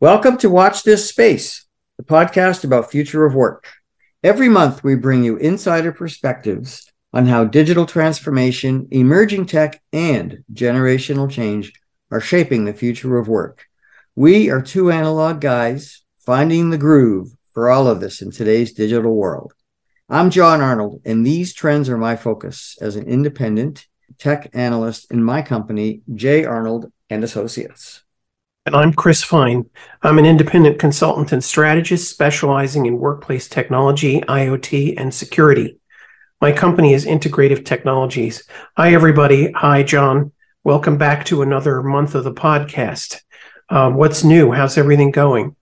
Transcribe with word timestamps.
Welcome 0.00 0.38
to 0.38 0.48
Watch 0.48 0.84
This 0.84 1.08
Space, 1.08 1.66
the 1.96 2.04
podcast 2.04 2.62
about 2.62 2.88
future 2.88 3.26
of 3.26 3.34
work. 3.34 3.66
Every 4.22 4.48
month, 4.48 4.84
we 4.84 4.94
bring 4.94 5.24
you 5.24 5.38
insider 5.38 5.90
perspectives 5.90 6.88
on 7.12 7.26
how 7.26 7.46
digital 7.46 7.84
transformation, 7.84 8.86
emerging 8.92 9.46
tech, 9.46 9.82
and 9.92 10.44
generational 10.54 11.28
change 11.28 11.72
are 12.12 12.20
shaping 12.20 12.64
the 12.64 12.72
future 12.72 13.18
of 13.18 13.26
work. 13.26 13.66
We 14.14 14.50
are 14.50 14.62
two 14.62 14.92
analog 14.92 15.40
guys 15.40 16.04
finding 16.20 16.70
the 16.70 16.78
groove 16.78 17.32
for 17.52 17.68
all 17.68 17.88
of 17.88 17.98
this 17.98 18.22
in 18.22 18.30
today's 18.30 18.74
digital 18.74 19.16
world. 19.16 19.52
I'm 20.08 20.30
Jon 20.30 20.60
Arnold, 20.60 21.02
and 21.06 21.26
these 21.26 21.54
trends 21.54 21.88
are 21.88 21.98
my 21.98 22.14
focus 22.14 22.78
as 22.80 22.94
an 22.94 23.08
independent 23.08 23.88
tech 24.16 24.48
analyst 24.52 25.10
in 25.10 25.24
my 25.24 25.42
company, 25.42 26.02
J. 26.14 26.44
Arnold 26.44 26.92
and 27.10 27.24
Associates. 27.24 28.04
And 28.68 28.76
I'm 28.76 28.92
Chris 28.92 29.24
Fine. 29.24 29.64
I'm 30.02 30.18
an 30.18 30.26
independent 30.26 30.78
consultant 30.78 31.32
and 31.32 31.42
strategist 31.42 32.10
specializing 32.10 32.84
in 32.84 32.98
workplace 32.98 33.48
technology, 33.48 34.20
IoT, 34.20 34.92
and 34.98 35.14
security. 35.14 35.78
My 36.42 36.52
company 36.52 36.92
is 36.92 37.06
Integrative 37.06 37.64
Technologies. 37.64 38.46
Hi, 38.76 38.92
everybody. 38.92 39.50
Hi, 39.52 39.82
Jon. 39.82 40.32
Welcome 40.64 40.98
back 40.98 41.24
to 41.24 41.40
another 41.40 41.82
month 41.82 42.14
of 42.14 42.24
the 42.24 42.34
podcast. 42.34 43.22
Uh, 43.70 43.90
what's 43.90 44.22
new? 44.22 44.52
How's 44.52 44.76
everything 44.76 45.12
going? 45.12 45.56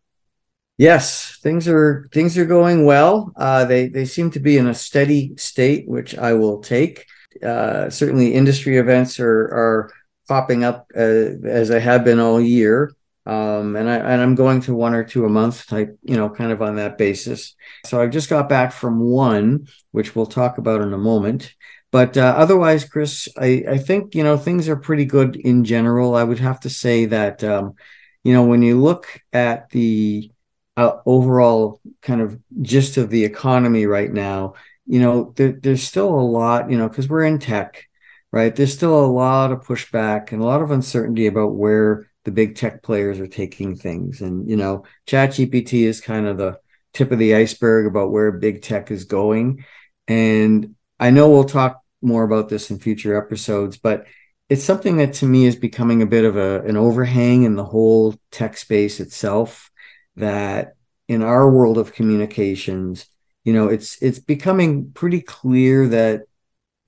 Yes, 0.77 1.39
things 1.45 1.69
are 1.69 2.09
things 2.13 2.37
are 2.37 2.45
going 2.45 2.87
well. 2.87 3.33
Uh, 3.37 3.67
they 3.67 3.87
they 3.87 4.05
seem 4.05 4.33
to 4.33 4.41
be 4.41 4.59
in 4.59 4.67
a 4.67 4.75
steady 4.75 5.33
state, 5.37 5.87
which 5.87 6.19
I 6.19 6.33
will 6.33 6.59
take. 6.59 7.07
Uh, 7.41 7.89
certainly, 7.89 8.35
industry 8.35 8.79
events 8.79 9.21
are 9.21 9.45
are 9.45 9.93
popping 10.27 10.65
up 10.65 10.89
uh, 10.97 11.39
as 11.45 11.71
I 11.71 11.79
have 11.79 12.05
been 12.05 12.19
all 12.19 12.41
year. 12.41 12.96
Um, 13.27 13.75
and 13.75 13.91
I 13.91 13.97
and 13.97 14.23
I'm 14.23 14.37
going 14.37 14.61
to 14.63 14.75
one 14.75 14.95
or 14.95 15.03
two 15.03 15.25
a 15.25 15.29
month 15.29 15.67
type, 15.67 15.99
you 16.03 16.17
know, 16.17 16.31
kind 16.31 16.53
of 16.53 16.63
on 16.63 16.77
that 16.77 16.97
basis. 16.97 17.57
So 17.85 18.01
I've 18.01 18.13
just 18.13 18.31
got 18.31 18.49
back 18.49 18.73
from 18.73 19.01
one, 19.01 19.67
which 19.91 20.15
we'll 20.15 20.27
talk 20.27 20.59
about 20.59 20.81
in 20.81 20.93
a 20.93 20.99
moment. 20.99 21.53
But 21.91 22.17
uh, 22.17 22.35
otherwise, 22.37 22.85
Chris, 22.85 23.29
I, 23.39 23.65
I 23.69 23.79
think 23.79 24.15
you 24.15 24.23
know 24.23 24.37
things 24.37 24.69
are 24.69 24.77
pretty 24.77 25.05
good 25.05 25.37
in 25.37 25.65
general. 25.65 26.15
I 26.15 26.25
would 26.25 26.39
have 26.39 26.61
to 26.61 26.71
say 26.71 27.07
that 27.07 27.43
um, 27.43 27.75
you 28.23 28.33
know 28.33 28.45
when 28.45 28.63
you 28.63 28.81
look 28.81 29.21
at 29.33 29.71
the 29.71 30.31
uh, 30.77 30.99
overall 31.07 31.81
kind 32.03 32.21
of 32.21 32.39
gist 32.63 32.97
of 32.97 33.11
the 33.11 33.25
economy 33.25 33.87
right 33.87 34.13
now, 34.13 34.55
you 34.87 35.01
know 35.01 35.33
there, 35.37 35.53
there's 35.53 35.83
still 35.83 36.09
a 36.09 36.21
lot, 36.21 36.71
you 36.71 36.79
know, 36.79 36.89
because 36.89 37.09
we're 37.09 37.25
in 37.25 37.39
tech, 37.39 37.85
right? 38.31 38.55
There's 38.55 38.75
still 38.75 39.05
a 39.05 39.07
lot 39.07 39.51
of 39.51 39.67
pushback 39.67 40.33
and 40.33 40.43
a 40.43 40.47
lot 40.47 40.63
of 40.63 40.71
uncertainty 40.71 41.27
about 41.27 41.55
where 41.55 42.11
the 42.27 42.33
big 42.33 42.57
tech 42.57 42.83
players 42.83 43.21
are 43.21 43.29
taking 43.29 43.77
things. 43.77 44.21
And, 44.21 44.51
you 44.51 44.57
know, 44.57 44.85
ChatGPT 45.07 45.85
is 45.85 46.01
kind 46.01 46.27
of 46.27 46.37
the 46.37 46.59
tip 46.93 47.13
of 47.13 47.21
the 47.21 47.37
iceberg 47.37 47.87
about 47.87 48.11
where 48.11 48.33
big 48.33 48.63
tech 48.63 48.91
is 48.91 49.05
going. 49.05 49.65
And 50.09 50.75
I 50.99 51.11
know 51.11 51.31
we'll 51.31 51.45
talk 51.45 51.81
more 52.03 52.25
about 52.25 52.49
this 52.49 52.73
in 52.73 52.81
future 52.81 53.17
episodes, 53.17 53.77
but 53.77 54.07
it's 54.49 54.65
something 54.65 54.97
that 54.97 55.15
to 55.15 55.27
me 55.27 55.47
is 55.47 55.55
becoming 55.55 56.03
a 56.03 56.07
bit 56.07 56.25
of 56.25 56.37
a, 56.37 56.63
an 56.63 56.77
overhang 56.77 57.45
in 57.45 57.55
the 57.55 57.65
whole 57.65 58.17
tech 58.33 58.57
space 58.57 58.99
itself 58.99 59.71
that 60.17 60.75
in 61.07 61.23
our 61.23 61.49
world 61.49 61.79
of 61.79 61.93
communications, 61.93 63.07
you 63.45 63.53
know, 63.53 63.69
it's 63.69 64.03
it's 64.03 64.19
becoming 64.19 64.91
pretty 64.91 65.21
clear 65.21 65.87
that 65.89 66.23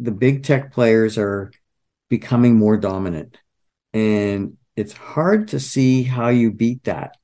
the 0.01 0.11
big 0.11 0.43
tech 0.43 0.73
players 0.73 1.17
are 1.17 1.53
becoming 2.09 2.57
more 2.57 2.77
dominant. 2.77 3.39
And 3.93 4.58
it's 4.79 4.93
hard 4.93 5.49
to 5.49 5.61
see 5.61 6.03
how 6.03 6.29
you 6.29 6.53
beat 6.53 6.85
that. 6.85 7.17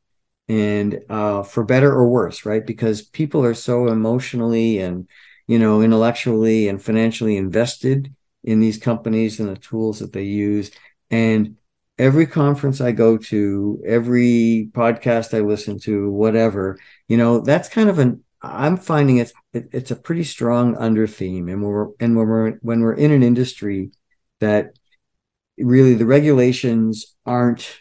And 0.49 1.01
uh, 1.09 1.43
for 1.43 1.65
better 1.65 1.91
or 1.91 2.09
worse 2.09 2.45
right? 2.45 2.65
Because 2.67 3.01
people 3.01 3.45
are 3.45 3.55
so 3.55 3.89
emotionally 3.89 4.79
and 4.79 5.09
you 5.47 5.59
know 5.59 5.81
intellectually 5.83 6.69
and 6.69 6.83
financially 6.83 7.37
invested 7.37 8.15
in 8.43 8.61
these 8.61 8.79
companies 8.79 9.41
and 9.41 9.49
the 9.49 9.57
tools 9.57 10.01
that 10.01 10.13
they 10.13 10.25
use. 10.25 10.71
And 11.11 11.57
every 11.97 12.27
conference 12.27 12.81
i 12.81 12.91
go 12.91 13.17
to 13.17 13.81
every 13.87 14.69
podcast 14.73 15.33
i 15.33 15.39
listen 15.39 15.79
to 15.79 16.11
whatever 16.11 16.77
you 17.07 17.17
know 17.17 17.39
that's 17.39 17.69
kind 17.69 17.89
of 17.89 18.01
an 18.01 18.21
i'm 18.43 18.77
finding 18.77 19.19
it's 19.19 19.33
it, 19.55 19.69
it's 19.73 19.91
a 19.91 19.97
pretty 19.97 20.25
strong 20.25 20.77
under 20.77 21.07
theme. 21.07 21.49
And 21.49 21.63
we're 21.63 21.89
and 22.01 22.17
when 22.17 22.27
we're 22.27 22.51
when 22.61 22.81
we're 22.81 22.95
in 22.95 23.13
an 23.13 23.23
industry 23.23 23.93
that 24.41 24.77
really 25.59 25.95
the 25.95 26.07
regulations 26.07 27.15
aren't 27.25 27.79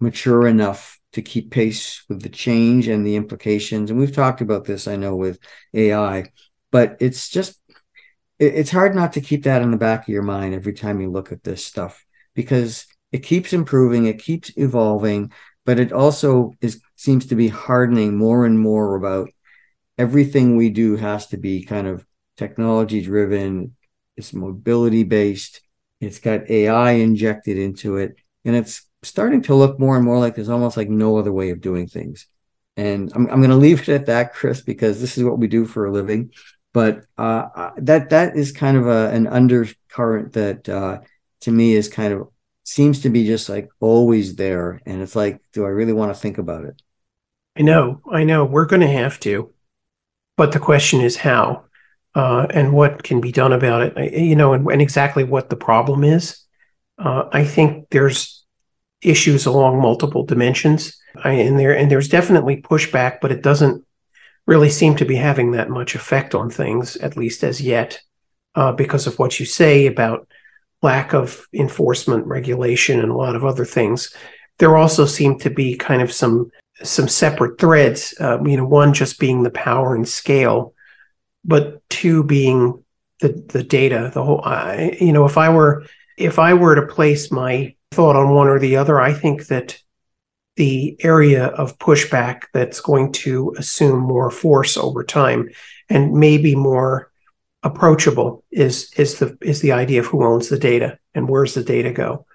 mature 0.00 0.46
enough 0.46 0.98
to 1.12 1.22
keep 1.22 1.50
pace 1.50 2.04
with 2.08 2.22
the 2.22 2.28
change 2.28 2.88
and 2.88 3.06
the 3.06 3.16
implications. 3.16 3.90
And 3.90 3.98
we've 3.98 4.14
talked 4.14 4.40
about 4.40 4.64
this, 4.64 4.86
I 4.86 4.96
know, 4.96 5.16
with 5.16 5.38
AI, 5.74 6.30
but 6.70 6.96
it's 7.00 7.28
just 7.28 7.58
it's 8.38 8.70
hard 8.70 8.94
not 8.94 9.14
to 9.14 9.20
keep 9.20 9.44
that 9.44 9.62
in 9.62 9.72
the 9.72 9.76
back 9.76 10.02
of 10.02 10.08
your 10.08 10.22
mind 10.22 10.54
every 10.54 10.72
time 10.72 11.00
you 11.00 11.10
look 11.10 11.32
at 11.32 11.42
this 11.42 11.64
stuff 11.64 12.04
because 12.34 12.86
it 13.10 13.24
keeps 13.24 13.52
improving, 13.52 14.06
it 14.06 14.22
keeps 14.22 14.52
evolving, 14.56 15.32
but 15.66 15.80
it 15.80 15.92
also 15.92 16.52
is 16.60 16.80
seems 16.94 17.26
to 17.26 17.34
be 17.34 17.48
hardening 17.48 18.16
more 18.16 18.46
and 18.46 18.58
more 18.58 18.94
about 18.94 19.30
everything 19.96 20.56
we 20.56 20.70
do 20.70 20.96
has 20.96 21.26
to 21.28 21.36
be 21.36 21.64
kind 21.64 21.86
of 21.86 22.06
technology 22.36 23.02
driven, 23.02 23.74
it's 24.16 24.32
mobility 24.32 25.02
based, 25.02 25.60
it's 26.00 26.18
got 26.18 26.48
AI 26.50 26.92
injected 26.92 27.58
into 27.58 27.96
it, 27.96 28.16
and 28.44 28.54
it's 28.54 28.86
starting 29.02 29.42
to 29.42 29.54
look 29.54 29.78
more 29.78 29.96
and 29.96 30.04
more 30.04 30.18
like 30.18 30.34
there's 30.34 30.48
almost 30.48 30.76
like 30.76 30.88
no 30.88 31.18
other 31.18 31.32
way 31.32 31.50
of 31.50 31.60
doing 31.60 31.86
things. 31.86 32.26
And 32.76 33.10
I'm, 33.14 33.28
I'm 33.28 33.40
going 33.40 33.50
to 33.50 33.56
leave 33.56 33.80
it 33.80 33.88
at 33.88 34.06
that, 34.06 34.34
Chris, 34.34 34.60
because 34.60 35.00
this 35.00 35.18
is 35.18 35.24
what 35.24 35.38
we 35.38 35.48
do 35.48 35.66
for 35.66 35.86
a 35.86 35.92
living. 35.92 36.30
But 36.72 37.04
uh, 37.16 37.70
that 37.78 38.10
that 38.10 38.36
is 38.36 38.52
kind 38.52 38.76
of 38.76 38.86
a, 38.86 39.10
an 39.10 39.26
undercurrent 39.26 40.34
that 40.34 40.68
uh, 40.68 41.00
to 41.40 41.50
me 41.50 41.74
is 41.74 41.88
kind 41.88 42.12
of 42.12 42.28
seems 42.64 43.00
to 43.00 43.10
be 43.10 43.26
just 43.26 43.48
like 43.48 43.68
always 43.80 44.36
there. 44.36 44.80
And 44.86 45.00
it's 45.00 45.16
like, 45.16 45.40
do 45.52 45.64
I 45.64 45.70
really 45.70 45.94
want 45.94 46.14
to 46.14 46.20
think 46.20 46.38
about 46.38 46.66
it? 46.66 46.80
I 47.56 47.62
know, 47.62 48.00
I 48.12 48.24
know. 48.24 48.44
We're 48.44 48.66
going 48.66 48.82
to 48.82 48.86
have 48.86 49.18
to. 49.20 49.52
But 50.36 50.52
the 50.52 50.60
question 50.60 51.00
is 51.00 51.16
how 51.16 51.64
uh, 52.14 52.46
and 52.50 52.72
what 52.72 53.02
can 53.02 53.20
be 53.20 53.32
done 53.32 53.52
about 53.52 53.82
it. 53.82 54.14
You 54.14 54.36
know, 54.36 54.52
and, 54.52 54.66
and 54.70 54.82
exactly 54.82 55.24
what 55.24 55.50
the 55.50 55.56
problem 55.56 56.04
is. 56.04 56.42
Uh, 56.98 57.28
I 57.32 57.44
think 57.44 57.88
there's 57.90 58.44
issues 59.02 59.46
along 59.46 59.80
multiple 59.80 60.24
dimensions, 60.24 60.98
I, 61.22 61.32
and 61.32 61.58
there 61.58 61.76
and 61.76 61.90
there's 61.90 62.08
definitely 62.08 62.60
pushback, 62.60 63.18
but 63.20 63.30
it 63.30 63.42
doesn't 63.42 63.84
really 64.46 64.70
seem 64.70 64.96
to 64.96 65.04
be 65.04 65.14
having 65.14 65.52
that 65.52 65.70
much 65.70 65.94
effect 65.94 66.34
on 66.34 66.50
things, 66.50 66.96
at 66.96 67.16
least 67.16 67.44
as 67.44 67.60
yet, 67.60 68.00
uh, 68.54 68.72
because 68.72 69.06
of 69.06 69.18
what 69.18 69.38
you 69.38 69.46
say 69.46 69.86
about 69.86 70.26
lack 70.82 71.12
of 71.12 71.46
enforcement, 71.52 72.26
regulation, 72.26 72.98
and 72.98 73.10
a 73.10 73.16
lot 73.16 73.36
of 73.36 73.44
other 73.44 73.64
things. 73.64 74.14
There 74.58 74.76
also 74.76 75.04
seem 75.04 75.38
to 75.40 75.50
be 75.50 75.76
kind 75.76 76.02
of 76.02 76.12
some 76.12 76.50
some 76.82 77.08
separate 77.08 77.60
threads. 77.60 78.14
Uh, 78.18 78.42
you 78.42 78.56
know, 78.56 78.66
one 78.66 78.92
just 78.92 79.20
being 79.20 79.42
the 79.44 79.50
power 79.50 79.94
and 79.94 80.08
scale 80.08 80.74
but 81.44 81.77
two 81.90 82.22
being 82.24 82.82
the 83.20 83.44
the 83.48 83.62
data 83.62 84.10
the 84.14 84.22
whole 84.22 84.42
I, 84.44 84.96
you 85.00 85.12
know 85.12 85.24
if 85.24 85.38
i 85.38 85.48
were 85.48 85.84
if 86.16 86.38
i 86.38 86.54
were 86.54 86.74
to 86.74 86.86
place 86.86 87.30
my 87.30 87.74
thought 87.90 88.16
on 88.16 88.34
one 88.34 88.48
or 88.48 88.58
the 88.58 88.76
other 88.76 89.00
i 89.00 89.12
think 89.12 89.46
that 89.46 89.80
the 90.56 90.96
area 91.04 91.46
of 91.46 91.78
pushback 91.78 92.42
that's 92.52 92.80
going 92.80 93.12
to 93.12 93.54
assume 93.56 94.00
more 94.00 94.30
force 94.30 94.76
over 94.76 95.04
time 95.04 95.48
and 95.88 96.12
maybe 96.12 96.54
more 96.54 97.10
approachable 97.62 98.44
is 98.50 98.92
is 98.96 99.18
the 99.18 99.36
is 99.40 99.60
the 99.60 99.72
idea 99.72 100.00
of 100.00 100.06
who 100.06 100.24
owns 100.24 100.48
the 100.48 100.58
data 100.58 100.98
and 101.14 101.28
where's 101.28 101.54
the 101.54 101.62
data 101.62 101.92
go. 101.92 102.26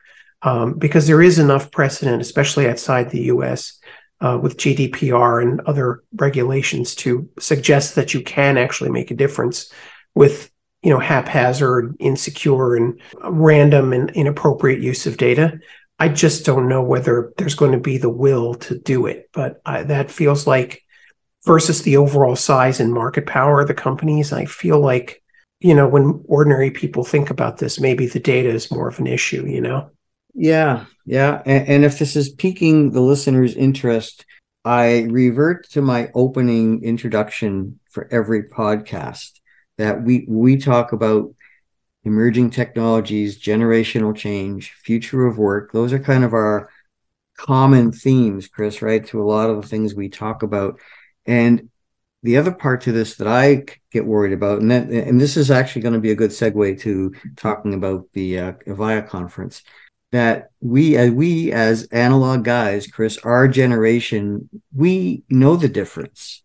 Um, 0.42 0.74
because 0.78 1.08
there 1.08 1.22
is 1.22 1.40
enough 1.40 1.72
precedent 1.72 2.22
especially 2.22 2.68
outside 2.68 3.10
the 3.10 3.24
us 3.24 3.80
uh, 4.24 4.40
with 4.42 4.58
GDPR 4.58 5.42
and 5.42 5.60
other 5.62 6.02
regulations 6.16 6.96
to 6.96 7.30
suggest 7.40 7.96
that 7.96 8.14
you 8.14 8.22
can 8.22 8.58
actually 8.58 8.90
make 8.90 9.12
a 9.12 9.16
difference 9.16 9.72
with 10.16 10.50
you 10.82 10.90
know 10.90 11.00
haphazard, 11.00 11.96
insecure, 12.00 12.76
and 12.76 13.00
random 13.22 13.92
and 13.94 14.10
inappropriate 14.12 14.82
use 14.82 15.06
of 15.06 15.18
data. 15.18 15.60
I 16.00 16.10
just 16.10 16.46
don't 16.46 16.70
know 16.70 16.82
whether 16.82 17.34
there's 17.38 17.56
going 17.56 17.74
to 17.74 17.80
be 17.80 17.98
the 17.98 18.10
will 18.10 18.56
to 18.56 18.80
do 18.80 19.06
it, 19.06 19.30
but 19.34 19.62
I, 19.66 19.84
that 19.84 20.10
feels 20.10 20.48
like 20.48 20.84
versus 21.46 21.82
the 21.82 21.98
overall 21.98 22.38
size 22.38 22.80
and 22.80 22.94
market 22.94 23.28
power 23.28 23.62
of 23.62 23.68
the 23.68 23.74
companies. 23.74 24.32
I 24.32 24.46
feel 24.46 24.80
like 24.80 25.22
you 25.60 25.76
know 25.76 25.88
when 25.88 26.24
ordinary 26.30 26.72
people 26.72 27.04
think 27.04 27.30
about 27.30 27.58
this, 27.58 27.78
maybe 27.78 28.08
the 28.08 28.22
data 28.22 28.50
is 28.50 28.72
more 28.72 28.88
of 28.88 29.00
an 29.00 29.08
issue. 29.08 29.46
You 29.46 29.60
know. 29.60 29.90
Yeah, 30.34 30.86
yeah. 31.06 31.42
And, 31.46 31.68
and, 31.68 31.86
if 31.86 32.00
this 32.00 32.16
is 32.16 32.32
piquing 32.32 32.92
the 32.92 33.02
listener's 33.02 33.56
interest, 33.56 34.26
I 34.66 35.02
revert 35.10 35.70
to 35.72 35.82
my 35.82 36.10
opening 36.16 36.84
introduction 36.84 37.80
for 37.92 38.08
every 38.12 38.44
podcast 38.50 39.40
that 39.78 40.04
we 40.04 40.26
we 40.28 40.58
talk 40.58 40.92
about 40.92 41.36
emerging 42.04 42.50
technologies, 42.50 43.42
generational 43.42 44.16
change, 44.16 44.72
future 44.72 45.26
of 45.26 45.38
work. 45.38 45.72
Those 45.72 45.94
are 45.94 46.00
kind 46.00 46.24
of 46.24 46.34
our 46.34 46.70
common 47.38 47.92
themes, 47.92 48.48
Chris, 48.48 48.82
right? 48.82 49.06
To 49.08 49.22
a 49.22 49.26
lot 49.26 49.50
of 49.50 49.62
the 49.62 49.68
things 49.68 49.94
we 49.94 50.10
talk 50.10 50.44
about. 50.44 50.80
And 51.26 51.70
the 52.24 52.38
other 52.38 52.52
part 52.52 52.82
to 52.82 52.92
this 52.92 53.16
that 53.18 53.28
I 53.28 53.66
get 53.92 54.06
worried 54.06 54.34
about, 54.34 54.62
and 54.62 54.72
that, 54.72 54.90
and 54.90 55.20
this 55.20 55.36
is 55.36 55.52
actually 55.52 55.82
going 55.82 55.94
to 55.94 56.00
be 56.00 56.12
a 56.12 56.16
good 56.16 56.32
segue 56.32 56.80
to 56.82 57.14
talking 57.36 57.74
about 57.74 58.06
the 58.14 58.40
uh, 58.40 58.52
Avaya 58.68 59.06
conference, 59.06 59.62
that 60.14 60.52
we 60.62 60.96
as 60.96 61.10
uh, 61.10 61.14
we 61.14 61.52
as 61.52 61.88
analog 61.92 62.44
guys, 62.44 62.86
Chris, 62.86 63.18
our 63.24 63.48
generation, 63.48 64.48
we 64.72 65.24
know 65.28 65.56
the 65.56 65.68
difference. 65.68 66.44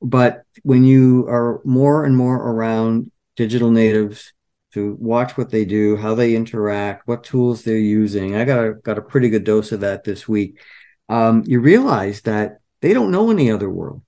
But 0.00 0.44
when 0.62 0.84
you 0.84 1.26
are 1.26 1.60
more 1.64 2.04
and 2.04 2.16
more 2.16 2.36
around 2.36 3.10
digital 3.34 3.72
natives, 3.72 4.32
to 4.74 4.96
watch 5.00 5.36
what 5.36 5.50
they 5.50 5.64
do, 5.64 5.96
how 5.96 6.14
they 6.14 6.36
interact, 6.36 7.06
what 7.06 7.24
tools 7.24 7.62
they're 7.62 7.76
using. 7.76 8.34
I 8.34 8.44
got 8.44 8.64
a, 8.64 8.74
got 8.74 8.98
a 8.98 9.02
pretty 9.02 9.28
good 9.28 9.44
dose 9.44 9.70
of 9.70 9.80
that 9.80 10.02
this 10.04 10.28
week. 10.28 10.60
Um, 11.08 11.44
you 11.46 11.60
realize 11.60 12.22
that 12.22 12.58
they 12.80 12.92
don't 12.92 13.12
know 13.12 13.30
any 13.30 13.50
other 13.50 13.70
world, 13.70 14.02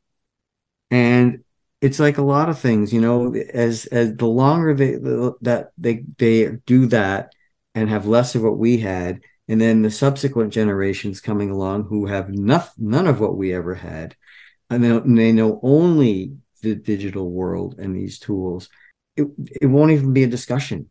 and 0.91 1.45
it's 1.81 2.01
like 2.01 2.19
a 2.19 2.23
lot 2.23 2.49
of 2.49 2.59
things, 2.59 2.93
you 2.93 3.01
know. 3.01 3.35
As 3.35 3.87
as 3.87 4.17
the 4.17 4.27
longer 4.27 4.75
they 4.75 4.93
the, 4.93 5.35
that 5.43 5.71
they 5.79 6.05
they 6.19 6.57
do 6.67 6.87
that 6.87 7.33
and 7.77 7.89
have 7.89 8.07
less 8.07 8.35
of 8.35 8.43
what 8.43 8.59
we 8.59 8.79
had, 8.79 9.21
and 9.47 9.61
then 9.61 9.83
the 9.83 9.91
subsequent 9.93 10.53
generations 10.53 11.21
coming 11.21 11.51
along 11.51 11.85
who 11.85 12.07
have 12.07 12.29
none 12.31 13.07
of 13.07 13.21
what 13.21 13.37
we 13.37 13.55
ever 13.55 13.77
had, 13.77 14.17
and 14.71 14.83
they, 14.83 14.91
and 14.91 15.17
they 15.17 15.31
know 15.31 15.61
only 15.63 16.37
the 16.63 16.75
digital 16.75 17.31
world 17.31 17.77
and 17.79 17.95
these 17.95 18.19
tools 18.19 18.69
it, 19.15 19.27
it 19.61 19.67
won't 19.67 19.93
even 19.93 20.13
be 20.13 20.25
a 20.25 20.29
discussion 20.29 20.91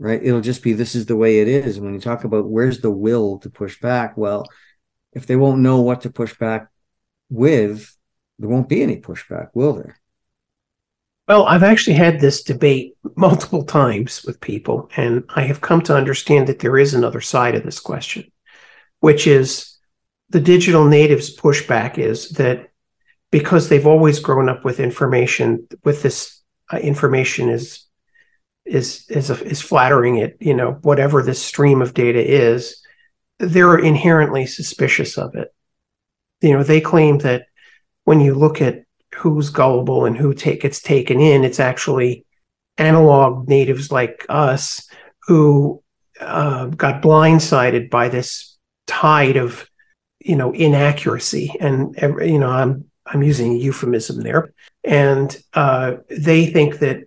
right? 0.00 0.22
It'll 0.22 0.40
just 0.40 0.62
be 0.62 0.74
this 0.74 0.94
is 0.94 1.06
the 1.06 1.16
way 1.16 1.40
it 1.40 1.48
is. 1.48 1.76
And 1.76 1.84
when 1.84 1.94
you 1.94 2.00
talk 2.00 2.22
about 2.22 2.48
where's 2.48 2.80
the 2.80 2.90
will 2.90 3.38
to 3.40 3.50
push 3.50 3.80
back? 3.80 4.16
Well 4.16 4.46
if 5.12 5.26
they 5.26 5.36
won't 5.36 5.60
know 5.60 5.80
what 5.80 6.02
to 6.02 6.10
push 6.10 6.36
back 6.38 6.68
with 7.30 7.96
there 8.38 8.48
won't 8.48 8.68
be 8.68 8.82
any 8.82 9.00
pushback 9.00 9.48
will 9.54 9.72
there 9.72 9.97
well 11.28 11.46
i've 11.46 11.62
actually 11.62 11.94
had 11.94 12.18
this 12.18 12.42
debate 12.42 12.96
multiple 13.16 13.64
times 13.64 14.24
with 14.24 14.40
people 14.40 14.90
and 14.96 15.24
i 15.36 15.42
have 15.42 15.60
come 15.60 15.80
to 15.80 15.94
understand 15.94 16.46
that 16.46 16.58
there 16.58 16.78
is 16.78 16.94
another 16.94 17.20
side 17.20 17.54
of 17.54 17.62
this 17.62 17.80
question 17.80 18.24
which 19.00 19.26
is 19.26 19.76
the 20.30 20.40
digital 20.40 20.84
natives 20.84 21.34
pushback 21.36 21.98
is 21.98 22.30
that 22.30 22.70
because 23.30 23.68
they've 23.68 23.86
always 23.86 24.18
grown 24.18 24.48
up 24.48 24.64
with 24.64 24.80
information 24.80 25.66
with 25.84 26.02
this 26.02 26.42
uh, 26.72 26.78
information 26.78 27.48
is 27.48 27.84
is 28.64 29.06
is 29.08 29.30
is 29.30 29.60
flattering 29.60 30.16
it 30.16 30.36
you 30.40 30.54
know 30.54 30.72
whatever 30.82 31.22
this 31.22 31.42
stream 31.42 31.80
of 31.80 31.94
data 31.94 32.22
is 32.22 32.82
they're 33.38 33.78
inherently 33.78 34.46
suspicious 34.46 35.16
of 35.16 35.34
it. 35.34 35.54
You 36.40 36.54
know 36.54 36.62
they 36.62 36.80
claim 36.80 37.18
that 37.18 37.46
when 38.04 38.20
you 38.20 38.34
look 38.34 38.60
at 38.60 38.84
who's 39.14 39.50
gullible 39.50 40.04
and 40.04 40.16
who 40.16 40.34
take 40.34 40.62
gets 40.62 40.80
taken 40.80 41.20
in 41.20 41.44
it's 41.44 41.60
actually 41.60 42.24
analog 42.76 43.48
natives 43.48 43.90
like 43.90 44.24
us 44.28 44.88
who 45.26 45.82
uh, 46.20 46.66
got 46.66 47.02
blindsided 47.02 47.90
by 47.90 48.08
this 48.08 48.56
tide 48.86 49.36
of 49.36 49.68
you 50.20 50.36
know 50.36 50.52
inaccuracy 50.52 51.54
and 51.60 51.96
you 52.20 52.38
know 52.38 52.50
i'm 52.50 52.84
i'm 53.06 53.22
using 53.22 53.52
a 53.52 53.56
euphemism 53.56 54.20
there 54.20 54.52
and 54.84 55.36
uh, 55.54 55.96
they 56.08 56.46
think 56.46 56.78
that 56.78 57.00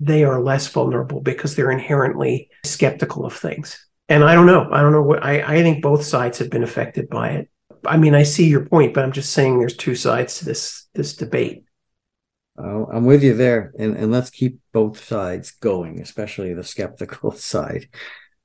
they 0.00 0.24
are 0.24 0.40
less 0.40 0.68
vulnerable 0.68 1.20
because 1.20 1.54
they're 1.54 1.70
inherently 1.70 2.50
skeptical 2.64 3.26
of 3.26 3.34
things. 3.34 3.84
And 4.08 4.24
I 4.24 4.34
don't 4.34 4.46
know. 4.46 4.68
I 4.72 4.80
don't 4.80 4.92
know 4.92 5.02
what 5.02 5.22
I, 5.22 5.42
I 5.42 5.62
think 5.62 5.82
both 5.82 6.04
sides 6.04 6.38
have 6.38 6.50
been 6.50 6.62
affected 6.62 7.08
by 7.08 7.30
it. 7.30 7.50
I 7.86 7.96
mean, 7.96 8.14
I 8.14 8.22
see 8.22 8.48
your 8.48 8.66
point, 8.66 8.94
but 8.94 9.04
I'm 9.04 9.12
just 9.12 9.32
saying 9.32 9.58
there's 9.58 9.76
two 9.76 9.94
sides 9.94 10.38
to 10.38 10.44
this 10.44 10.86
this 10.94 11.16
debate. 11.16 11.64
Uh, 12.58 12.86
I'm 12.86 13.04
with 13.04 13.22
you 13.22 13.34
there, 13.34 13.72
and 13.78 13.96
and 13.96 14.10
let's 14.10 14.30
keep 14.30 14.58
both 14.72 15.04
sides 15.04 15.52
going, 15.52 16.00
especially 16.00 16.54
the 16.54 16.64
skeptical 16.64 17.32
side. 17.36 17.88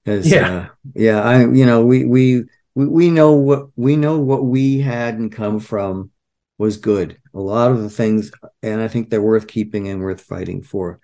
Yeah, 0.06 0.56
uh, 0.56 0.68
yeah, 0.94 1.22
I 1.22 1.40
you 1.42 1.66
know 1.66 1.86
we 1.86 2.06
we 2.06 2.44
we 2.76 3.10
know 3.10 3.34
what 3.34 3.68
we 3.76 3.96
know 3.96 4.20
what 4.20 4.46
we 4.46 4.80
had 4.80 5.16
and 5.16 5.32
come 5.32 5.60
from 5.60 6.12
was 6.58 6.78
good. 6.78 7.18
A 7.34 7.40
lot 7.40 7.72
of 7.72 7.82
the 7.82 7.90
things, 7.90 8.32
and 8.62 8.82
I 8.82 8.88
think 8.88 9.10
they're 9.10 9.22
worth 9.22 9.48
keeping 9.48 9.88
and 9.88 10.02
worth 10.02 10.22
fighting 10.22 10.62
for. 10.62 11.00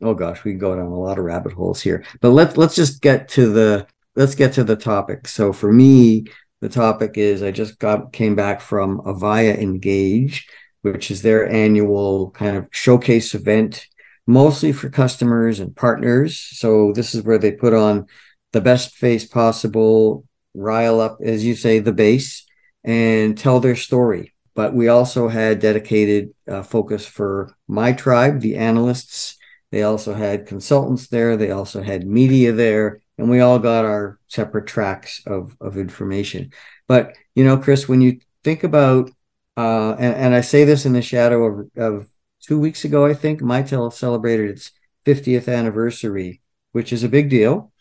Oh 0.00 0.14
gosh, 0.14 0.44
we 0.44 0.54
go 0.54 0.76
down 0.76 0.86
a 0.86 0.98
lot 0.98 1.18
of 1.18 1.24
rabbit 1.24 1.52
holes 1.52 1.80
here. 1.80 2.04
But 2.20 2.30
let's 2.30 2.56
let's 2.56 2.74
just 2.74 3.02
get 3.02 3.28
to 3.30 3.52
the 3.52 3.86
let's 4.16 4.34
get 4.34 4.52
to 4.54 4.64
the 4.64 4.76
topic. 4.76 5.28
So 5.28 5.52
for 5.52 5.72
me, 5.72 6.26
the 6.60 6.68
topic 6.68 7.12
is 7.16 7.42
I 7.42 7.50
just 7.50 7.78
got 7.78 8.12
came 8.12 8.34
back 8.34 8.60
from 8.60 9.00
Avaya 9.00 9.56
Engage, 9.56 10.48
which 10.82 11.10
is 11.10 11.22
their 11.22 11.48
annual 11.48 12.30
kind 12.32 12.56
of 12.56 12.68
showcase 12.70 13.34
event, 13.34 13.86
mostly 14.26 14.72
for 14.72 14.90
customers 14.90 15.60
and 15.60 15.74
partners. 15.74 16.38
So 16.38 16.92
this 16.92 17.14
is 17.14 17.22
where 17.22 17.38
they 17.38 17.52
put 17.52 17.74
on 17.74 18.06
the 18.52 18.60
best 18.60 18.94
face 18.94 19.26
possible, 19.26 20.24
rile 20.54 21.00
up, 21.00 21.18
as 21.22 21.44
you 21.44 21.54
say, 21.54 21.78
the 21.78 21.92
base, 21.92 22.46
and 22.84 23.36
tell 23.36 23.60
their 23.60 23.76
story 23.76 24.34
but 24.58 24.74
we 24.74 24.88
also 24.88 25.28
had 25.28 25.60
dedicated 25.60 26.34
uh, 26.48 26.64
focus 26.64 27.06
for 27.06 27.56
my 27.68 27.92
tribe, 27.92 28.40
the 28.40 28.56
analysts. 28.56 29.38
They 29.70 29.84
also 29.84 30.14
had 30.14 30.48
consultants 30.48 31.06
there. 31.06 31.36
They 31.36 31.52
also 31.52 31.80
had 31.80 32.08
media 32.08 32.50
there, 32.50 33.00
and 33.18 33.28
we 33.28 33.40
all 33.40 33.58
got 33.58 33.84
our 33.84 34.18
separate 34.28 34.66
tracks 34.66 35.22
of 35.26 35.56
of 35.60 35.76
information. 35.76 36.52
But 36.86 37.14
you 37.34 37.44
know, 37.44 37.56
Chris, 37.58 37.88
when 37.88 38.00
you 38.00 38.20
think 38.44 38.64
about, 38.64 39.10
uh, 39.56 39.94
and, 39.98 40.14
and 40.14 40.34
I 40.34 40.40
say 40.40 40.64
this 40.64 40.86
in 40.86 40.92
the 40.92 41.02
shadow 41.02 41.44
of, 41.44 41.70
of 41.76 42.08
two 42.40 42.58
weeks 42.58 42.84
ago, 42.84 43.04
I 43.04 43.14
think 43.14 43.40
Mitel 43.40 43.92
celebrated 43.92 44.50
its 44.50 44.72
50th 45.04 45.52
anniversary, 45.52 46.40
which 46.72 46.92
is 46.92 47.04
a 47.04 47.08
big 47.08 47.28
deal. 47.28 47.72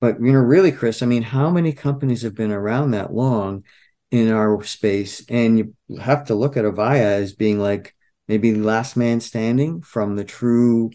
But 0.00 0.20
you 0.20 0.32
know, 0.32 0.40
really, 0.40 0.72
Chris, 0.72 1.02
I 1.02 1.06
mean, 1.06 1.22
how 1.22 1.50
many 1.50 1.72
companies 1.72 2.22
have 2.22 2.34
been 2.34 2.52
around 2.52 2.90
that 2.92 3.12
long? 3.12 3.64
in 4.10 4.30
our 4.30 4.62
space 4.62 5.24
and 5.28 5.58
you 5.58 5.74
have 5.98 6.26
to 6.26 6.34
look 6.34 6.56
at 6.56 6.64
avaya 6.64 7.20
as 7.20 7.34
being 7.34 7.58
like 7.58 7.94
maybe 8.28 8.52
the 8.52 8.62
last 8.62 8.96
man 8.96 9.20
standing 9.20 9.82
from 9.82 10.14
the 10.14 10.24
true 10.24 10.90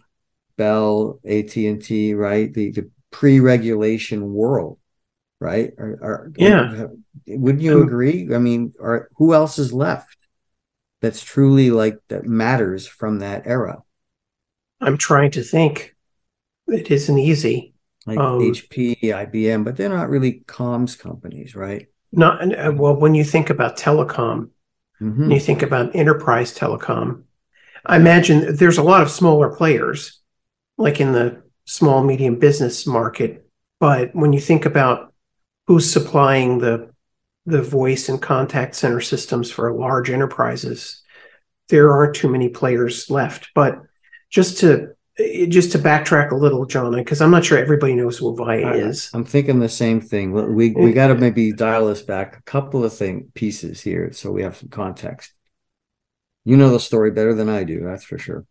bell 0.57 1.19
at&t 1.25 2.13
right 2.13 2.53
the, 2.53 2.71
the 2.71 2.89
pre-regulation 3.11 4.33
world 4.33 4.77
right? 5.41 5.73
Are, 5.79 5.99
are, 6.01 6.31
yeah. 6.37 6.85
wouldn't 7.27 7.63
you 7.63 7.81
agree? 7.81 8.33
I 8.33 8.37
mean 8.37 8.73
are 8.79 9.09
who 9.17 9.33
else 9.33 9.59
is 9.59 9.73
left 9.73 10.15
that's 11.01 11.23
truly 11.23 11.71
like 11.71 11.97
that 12.07 12.25
matters 12.25 12.87
from 12.87 13.19
that 13.19 13.47
era? 13.47 13.81
I'm 14.79 14.97
trying 14.97 15.31
to 15.31 15.43
think. 15.43 15.95
It 16.67 16.91
isn't 16.91 17.17
easy. 17.17 17.73
Like 18.07 18.17
um, 18.17 18.39
hp 18.39 18.99
ibm 18.99 19.63
but 19.63 19.77
they're 19.77 19.87
not 19.87 20.09
really 20.09 20.43
comms 20.47 20.97
companies 20.97 21.55
right? 21.55 21.87
Not 22.11 22.57
uh, 22.57 22.71
well, 22.75 22.95
when 22.95 23.13
you 23.13 23.23
think 23.23 23.49
about 23.49 23.77
telecom, 23.77 24.49
mm-hmm. 24.99 25.31
you 25.31 25.39
think 25.39 25.61
about 25.61 25.95
enterprise 25.95 26.55
telecom. 26.57 27.23
I 27.85 27.95
imagine 27.95 28.55
there's 28.55 28.77
a 28.77 28.83
lot 28.83 29.01
of 29.01 29.09
smaller 29.09 29.55
players, 29.55 30.19
like 30.77 30.99
in 30.99 31.13
the 31.13 31.43
small 31.71 32.03
medium 32.03 32.35
business 32.35 32.85
market. 32.85 33.47
But 33.79 34.13
when 34.13 34.33
you 34.33 34.41
think 34.41 34.65
about 34.65 35.13
who's 35.67 35.89
supplying 35.89 36.59
the 36.59 36.91
the 37.45 37.61
voice 37.61 38.09
and 38.09 38.21
contact 38.21 38.75
center 38.75 38.99
systems 38.99 39.49
for 39.49 39.73
large 39.73 40.09
enterprises, 40.09 41.01
there 41.69 41.91
aren't 41.91 42.15
too 42.15 42.29
many 42.29 42.49
players 42.49 43.09
left. 43.09 43.49
But 43.55 43.79
just 44.29 44.57
to 44.59 44.89
just 45.47 45.71
to 45.71 45.79
backtrack 45.79 46.31
a 46.31 46.35
little, 46.35 46.65
Jon, 46.65 46.93
because 46.93 47.21
I'm 47.21 47.31
not 47.31 47.45
sure 47.45 47.57
everybody 47.57 47.95
knows 47.95 48.17
who 48.17 48.35
Avaya 48.35 48.75
is. 48.89 49.09
I'm 49.13 49.23
thinking 49.23 49.59
the 49.61 49.69
same 49.69 50.01
thing. 50.01 50.33
We 50.33 50.71
we 50.71 50.91
got 50.91 51.07
to 51.07 51.15
maybe 51.15 51.53
dial 51.53 51.87
this 51.87 52.01
back 52.01 52.37
a 52.37 52.43
couple 52.43 52.83
of 52.83 52.93
thing 52.93 53.31
pieces 53.33 53.79
here, 53.79 54.11
so 54.11 54.29
we 54.29 54.43
have 54.43 54.57
some 54.57 54.69
context. 54.69 55.31
You 56.43 56.57
know 56.57 56.69
the 56.69 56.81
story 56.81 57.11
better 57.11 57.33
than 57.33 57.47
I 57.47 57.63
do, 57.63 57.79
that's 57.81 58.03
for 58.03 58.17
sure. 58.17 58.45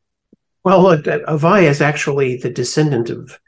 Well, 0.64 0.85
Avaya 0.85 1.69
is 1.69 1.81
actually 1.81 2.37
the 2.37 2.50
descendant 2.50 3.11
of 3.11 3.38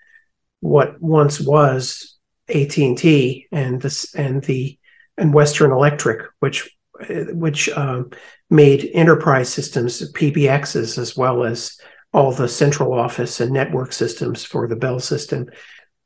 what 0.61 1.01
once 1.01 1.41
was 1.41 2.17
AT 2.49 2.77
and 2.79 2.97
T 2.97 3.49
and 3.53 3.85
and 4.15 4.43
the 4.45 4.79
and 5.19 5.35
Western 5.35 5.73
Electric, 5.73 6.23
which 6.41 6.71
which 7.09 7.69
um, 7.71 8.11
made 8.51 8.91
enterprise 8.95 9.53
systems 9.53 10.11
PBXs 10.13 10.99
as 10.99 11.17
well 11.17 11.45
as 11.45 11.79
all 12.13 12.33
the 12.33 12.49
central 12.49 12.93
office 12.93 13.41
and 13.41 13.53
network 13.53 13.93
systems 13.93 14.45
for 14.45 14.69
the 14.69 14.77
Bell 14.77 15.01
system. 15.01 15.47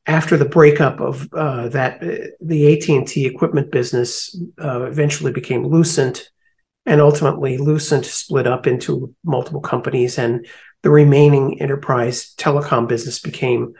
After 0.06 0.36
the 0.36 0.44
breakup 0.44 1.00
of 1.00 1.28
uh, 1.32 1.68
that, 1.70 2.02
uh, 2.02 2.28
the 2.40 2.72
AT&T 2.74 3.26
equipment 3.26 3.72
business 3.72 4.40
uh, 4.62 4.84
eventually 4.84 5.32
became 5.32 5.66
Lucent, 5.66 6.30
and 6.86 7.00
ultimately 7.00 7.58
Lucent 7.58 8.06
split 8.06 8.46
up 8.46 8.68
into 8.68 9.12
multiple 9.24 9.60
companies, 9.60 10.16
and 10.16 10.46
the 10.82 10.90
remaining 10.90 11.60
enterprise 11.60 12.34
telecom 12.36 12.88
business 12.88 13.18
became 13.18 13.74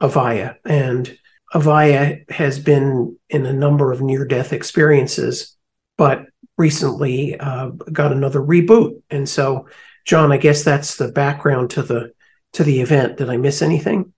Avaya. 0.00 0.56
And 0.64 1.18
Avaya 1.54 2.30
has 2.30 2.58
been 2.58 3.16
in 3.28 3.46
a 3.46 3.52
number 3.52 3.92
of 3.92 4.00
near 4.00 4.24
death 4.24 4.52
experiences, 4.52 5.56
but 5.96 6.26
recently 6.56 7.38
uh, 7.38 7.68
got 7.92 8.12
another 8.12 8.40
reboot. 8.40 9.00
And 9.10 9.28
so, 9.28 9.68
Jon, 10.04 10.32
I 10.32 10.36
guess 10.36 10.64
that's 10.64 10.96
the 10.96 11.08
background 11.08 11.70
to 11.70 11.82
the 11.82 12.12
to 12.54 12.64
the 12.64 12.80
event. 12.80 13.18
Did 13.18 13.30
I 13.30 13.36
miss 13.36 13.62
anything? 13.62 14.12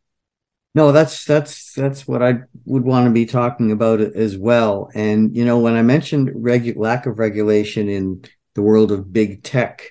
No, 0.74 0.92
that's 0.92 1.24
that's 1.24 1.72
that's 1.74 2.06
what 2.06 2.22
I 2.22 2.40
would 2.64 2.84
want 2.84 3.06
to 3.06 3.12
be 3.12 3.26
talking 3.26 3.72
about 3.72 4.00
as 4.00 4.36
well. 4.36 4.88
And 4.94 5.36
you 5.36 5.44
know, 5.44 5.58
when 5.58 5.74
I 5.74 5.82
mentioned 5.82 6.28
regu- 6.28 6.76
lack 6.76 7.06
of 7.06 7.18
regulation 7.18 7.88
in 7.88 8.24
the 8.54 8.62
world 8.62 8.92
of 8.92 9.12
big 9.12 9.42
tech, 9.42 9.90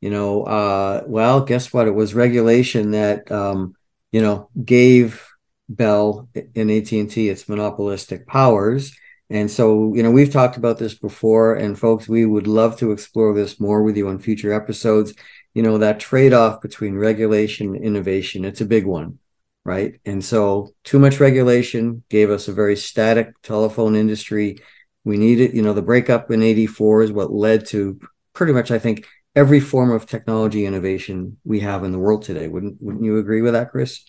you 0.00 0.10
know, 0.10 0.44
uh, 0.44 1.02
well, 1.06 1.42
guess 1.42 1.72
what? 1.72 1.86
It 1.86 1.94
was 1.94 2.14
regulation 2.14 2.92
that 2.92 3.30
um, 3.30 3.74
you 4.12 4.22
know 4.22 4.48
gave 4.64 5.26
Bell 5.68 6.28
and 6.34 6.70
AT 6.70 6.92
and 6.92 7.10
T 7.10 7.28
its 7.28 7.48
monopolistic 7.48 8.26
powers. 8.26 8.92
And 9.30 9.48
so, 9.48 9.94
you 9.94 10.02
know, 10.02 10.10
we've 10.10 10.32
talked 10.32 10.56
about 10.56 10.78
this 10.78 10.94
before, 10.94 11.54
and 11.54 11.78
folks, 11.78 12.08
we 12.08 12.26
would 12.26 12.48
love 12.48 12.76
to 12.78 12.90
explore 12.90 13.32
this 13.32 13.60
more 13.60 13.84
with 13.84 13.96
you 13.96 14.08
on 14.08 14.18
future 14.18 14.52
episodes. 14.52 15.14
You 15.54 15.62
know, 15.62 15.78
that 15.78 16.00
trade 16.00 16.32
off 16.32 16.60
between 16.60 16.96
regulation 16.96 17.76
and 17.76 17.84
innovation, 17.84 18.44
it's 18.44 18.60
a 18.60 18.66
big 18.66 18.86
one, 18.86 19.20
right? 19.64 20.00
And 20.04 20.24
so, 20.24 20.74
too 20.82 20.98
much 20.98 21.20
regulation 21.20 22.02
gave 22.08 22.28
us 22.30 22.48
a 22.48 22.52
very 22.52 22.76
static 22.76 23.40
telephone 23.42 23.94
industry. 23.94 24.58
We 25.04 25.16
needed, 25.16 25.54
you 25.54 25.62
know, 25.62 25.74
the 25.74 25.82
breakup 25.82 26.32
in 26.32 26.42
84 26.42 27.02
is 27.04 27.12
what 27.12 27.32
led 27.32 27.66
to 27.68 28.00
pretty 28.32 28.52
much, 28.52 28.72
I 28.72 28.80
think, 28.80 29.06
every 29.40 29.58
form 29.58 29.90
of 29.90 30.04
technology 30.04 30.66
innovation 30.66 31.38
we 31.44 31.60
have 31.60 31.82
in 31.82 31.92
the 31.92 31.98
world 31.98 32.22
today. 32.22 32.46
Wouldn't, 32.46 32.76
wouldn't 32.78 33.02
you 33.02 33.16
agree 33.16 33.40
with 33.40 33.54
that, 33.54 33.70
Chris? 33.70 34.04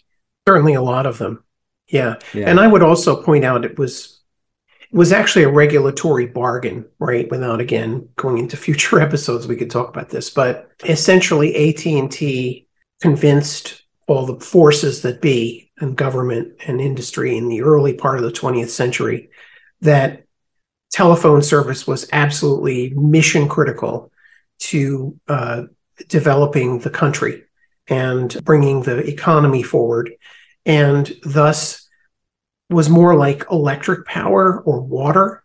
Certainly 0.45 0.73
a 0.73 0.81
lot 0.81 1.05
of 1.05 1.17
them. 1.17 1.41
Yeah. 1.87 2.15
yeah. 2.33 2.49
And 2.49 2.59
I 2.59 2.67
would 2.67 2.83
also 2.83 3.23
point 3.23 3.45
out 3.45 3.63
it 3.63 3.79
was 3.79 4.19
it 4.81 4.97
was 4.97 5.13
actually 5.13 5.43
a 5.43 5.49
regulatory 5.49 6.25
bargain, 6.25 6.85
right? 6.99 7.31
Without 7.31 7.61
again 7.61 8.09
going 8.17 8.39
into 8.39 8.57
future 8.57 8.99
episodes, 9.07 9.47
we 9.47 9.55
could 9.55 9.71
talk 9.71 9.87
about 9.87 10.09
this, 10.09 10.29
but 10.29 10.69
essentially 10.83 11.69
AT&T 11.69 12.67
convinced 13.01 13.83
all 14.07 14.25
the 14.25 14.39
forces 14.39 15.01
that 15.03 15.21
be 15.21 15.71
and 15.79 15.95
government 15.95 16.53
and 16.67 16.81
industry 16.81 17.37
in 17.37 17.47
the 17.47 17.61
early 17.61 17.93
part 17.93 18.17
of 18.17 18.23
the 18.23 18.31
20th 18.31 18.69
century 18.69 19.29
that 19.79 20.25
telephone 20.91 21.41
service 21.41 21.87
was 21.87 22.09
absolutely 22.11 22.89
mission 22.89 23.47
critical 23.47 24.10
to 24.61 25.19
uh, 25.27 25.63
developing 26.07 26.79
the 26.79 26.89
country 26.89 27.43
and 27.87 28.43
bringing 28.43 28.83
the 28.83 28.97
economy 28.99 29.63
forward. 29.63 30.11
And 30.65 31.11
thus 31.23 31.87
was 32.69 32.89
more 32.89 33.15
like 33.15 33.45
electric 33.51 34.05
power 34.05 34.61
or 34.61 34.81
water 34.81 35.43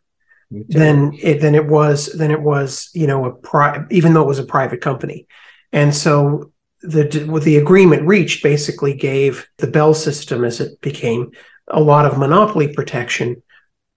than 0.50 1.12
it 1.20 1.40
than 1.40 1.56
it 1.56 1.66
was 1.66 2.06
than 2.12 2.30
it 2.30 2.40
was 2.40 2.88
you 2.94 3.08
know 3.08 3.24
a 3.24 3.32
pri- 3.32 3.84
even 3.90 4.14
though 4.14 4.22
it 4.22 4.28
was 4.28 4.38
a 4.38 4.44
private 4.44 4.80
company. 4.80 5.26
And 5.72 5.94
so 5.94 6.52
the 6.82 7.04
the 7.42 7.56
agreement 7.56 8.06
reached 8.06 8.42
basically 8.42 8.94
gave 8.94 9.46
the 9.58 9.66
bell 9.66 9.94
system 9.94 10.44
as 10.44 10.60
it 10.60 10.80
became 10.80 11.32
a 11.68 11.80
lot 11.80 12.06
of 12.06 12.18
monopoly 12.18 12.72
protection 12.72 13.42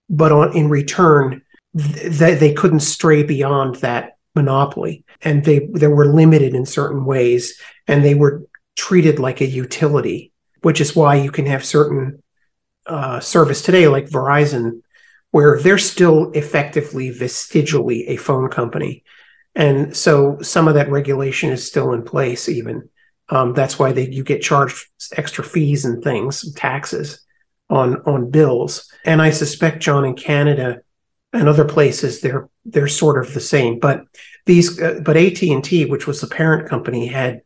but 0.09 0.31
on 0.31 0.55
in 0.55 0.69
return 0.69 1.41
th- 1.77 2.39
they 2.39 2.53
couldn't 2.53 2.79
stray 2.79 3.21
beyond 3.21 3.75
that 3.75 4.17
monopoly 4.35 5.03
and 5.21 5.43
they 5.43 5.67
they 5.73 5.87
were 5.87 6.05
limited 6.05 6.53
in 6.53 6.65
certain 6.65 7.03
ways 7.03 7.59
and 7.87 8.03
they 8.03 8.15
were 8.15 8.43
treated 8.75 9.19
like 9.19 9.41
a 9.41 9.45
utility 9.45 10.31
which 10.61 10.81
is 10.81 10.95
why 10.95 11.15
you 11.15 11.31
can 11.31 11.45
have 11.45 11.65
certain 11.65 12.21
uh, 12.85 13.19
service 13.19 13.61
today, 13.61 13.87
like 13.87 14.09
Verizon, 14.09 14.81
where 15.31 15.59
they're 15.59 15.77
still 15.77 16.31
effectively 16.31 17.11
vestigially 17.11 18.07
a 18.07 18.17
phone 18.17 18.49
company. 18.49 19.03
And 19.55 19.95
so 19.95 20.39
some 20.41 20.67
of 20.67 20.73
that 20.73 20.89
regulation 20.89 21.51
is 21.51 21.65
still 21.65 21.93
in 21.93 22.03
place, 22.03 22.49
even. 22.49 22.89
Um, 23.29 23.53
that's 23.53 23.77
why 23.77 23.91
they, 23.91 24.09
you 24.09 24.23
get 24.23 24.41
charged 24.41 24.87
extra 25.15 25.43
fees 25.43 25.85
and 25.85 26.03
things, 26.03 26.51
taxes 26.53 27.21
on 27.69 27.97
on 28.07 28.31
bills. 28.31 28.91
And 29.05 29.21
I 29.21 29.29
suspect, 29.29 29.83
Jon, 29.83 30.05
in 30.05 30.15
Canada 30.15 30.81
and 31.33 31.47
other 31.47 31.65
places, 31.65 32.21
they're 32.21 32.49
they're 32.65 32.87
sort 32.87 33.23
of 33.23 33.33
the 33.33 33.39
same. 33.39 33.79
But 33.79 34.03
these, 34.45 34.81
uh, 34.81 35.01
but 35.03 35.17
AT 35.17 35.41
and 35.43 35.63
T, 35.63 35.85
which 35.85 36.07
was 36.07 36.21
the 36.21 36.27
parent 36.27 36.67
company, 36.69 37.07
had 37.07 37.41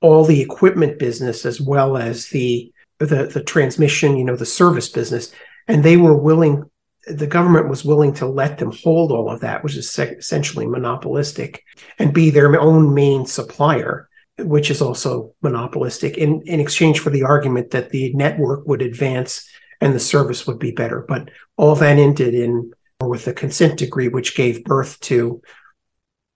all 0.00 0.24
the 0.24 0.40
equipment 0.40 0.98
business 0.98 1.44
as 1.44 1.60
well 1.60 1.96
as 1.96 2.28
the 2.28 2.72
the 2.98 3.26
the 3.26 3.42
transmission, 3.42 4.16
you 4.16 4.24
know, 4.24 4.36
the 4.36 4.46
service 4.46 4.88
business, 4.88 5.32
and 5.68 5.82
they 5.82 5.96
were 5.96 6.16
willing. 6.16 6.64
The 7.06 7.26
government 7.26 7.68
was 7.68 7.84
willing 7.84 8.12
to 8.14 8.26
let 8.26 8.58
them 8.58 8.72
hold 8.72 9.10
all 9.10 9.30
of 9.30 9.40
that, 9.40 9.64
which 9.64 9.76
is 9.76 9.98
essentially 9.98 10.66
monopolistic, 10.66 11.64
and 11.98 12.12
be 12.12 12.28
their 12.28 12.60
own 12.60 12.92
main 12.92 13.24
supplier, 13.24 14.08
which 14.38 14.70
is 14.70 14.82
also 14.82 15.34
monopolistic, 15.40 16.18
in, 16.18 16.42
in 16.42 16.60
exchange 16.60 17.00
for 17.00 17.08
the 17.08 17.22
argument 17.22 17.70
that 17.70 17.88
the 17.88 18.12
network 18.12 18.66
would 18.66 18.82
advance 18.82 19.48
and 19.80 19.94
the 19.94 20.00
service 20.00 20.46
would 20.46 20.58
be 20.58 20.72
better. 20.72 21.04
But 21.08 21.30
all 21.56 21.74
that 21.76 21.98
ended 21.98 22.34
in 22.34 22.70
with 23.08 23.24
the 23.24 23.32
consent 23.32 23.78
decree, 23.78 24.08
which 24.08 24.36
gave 24.36 24.64
birth 24.64 25.00
to 25.00 25.42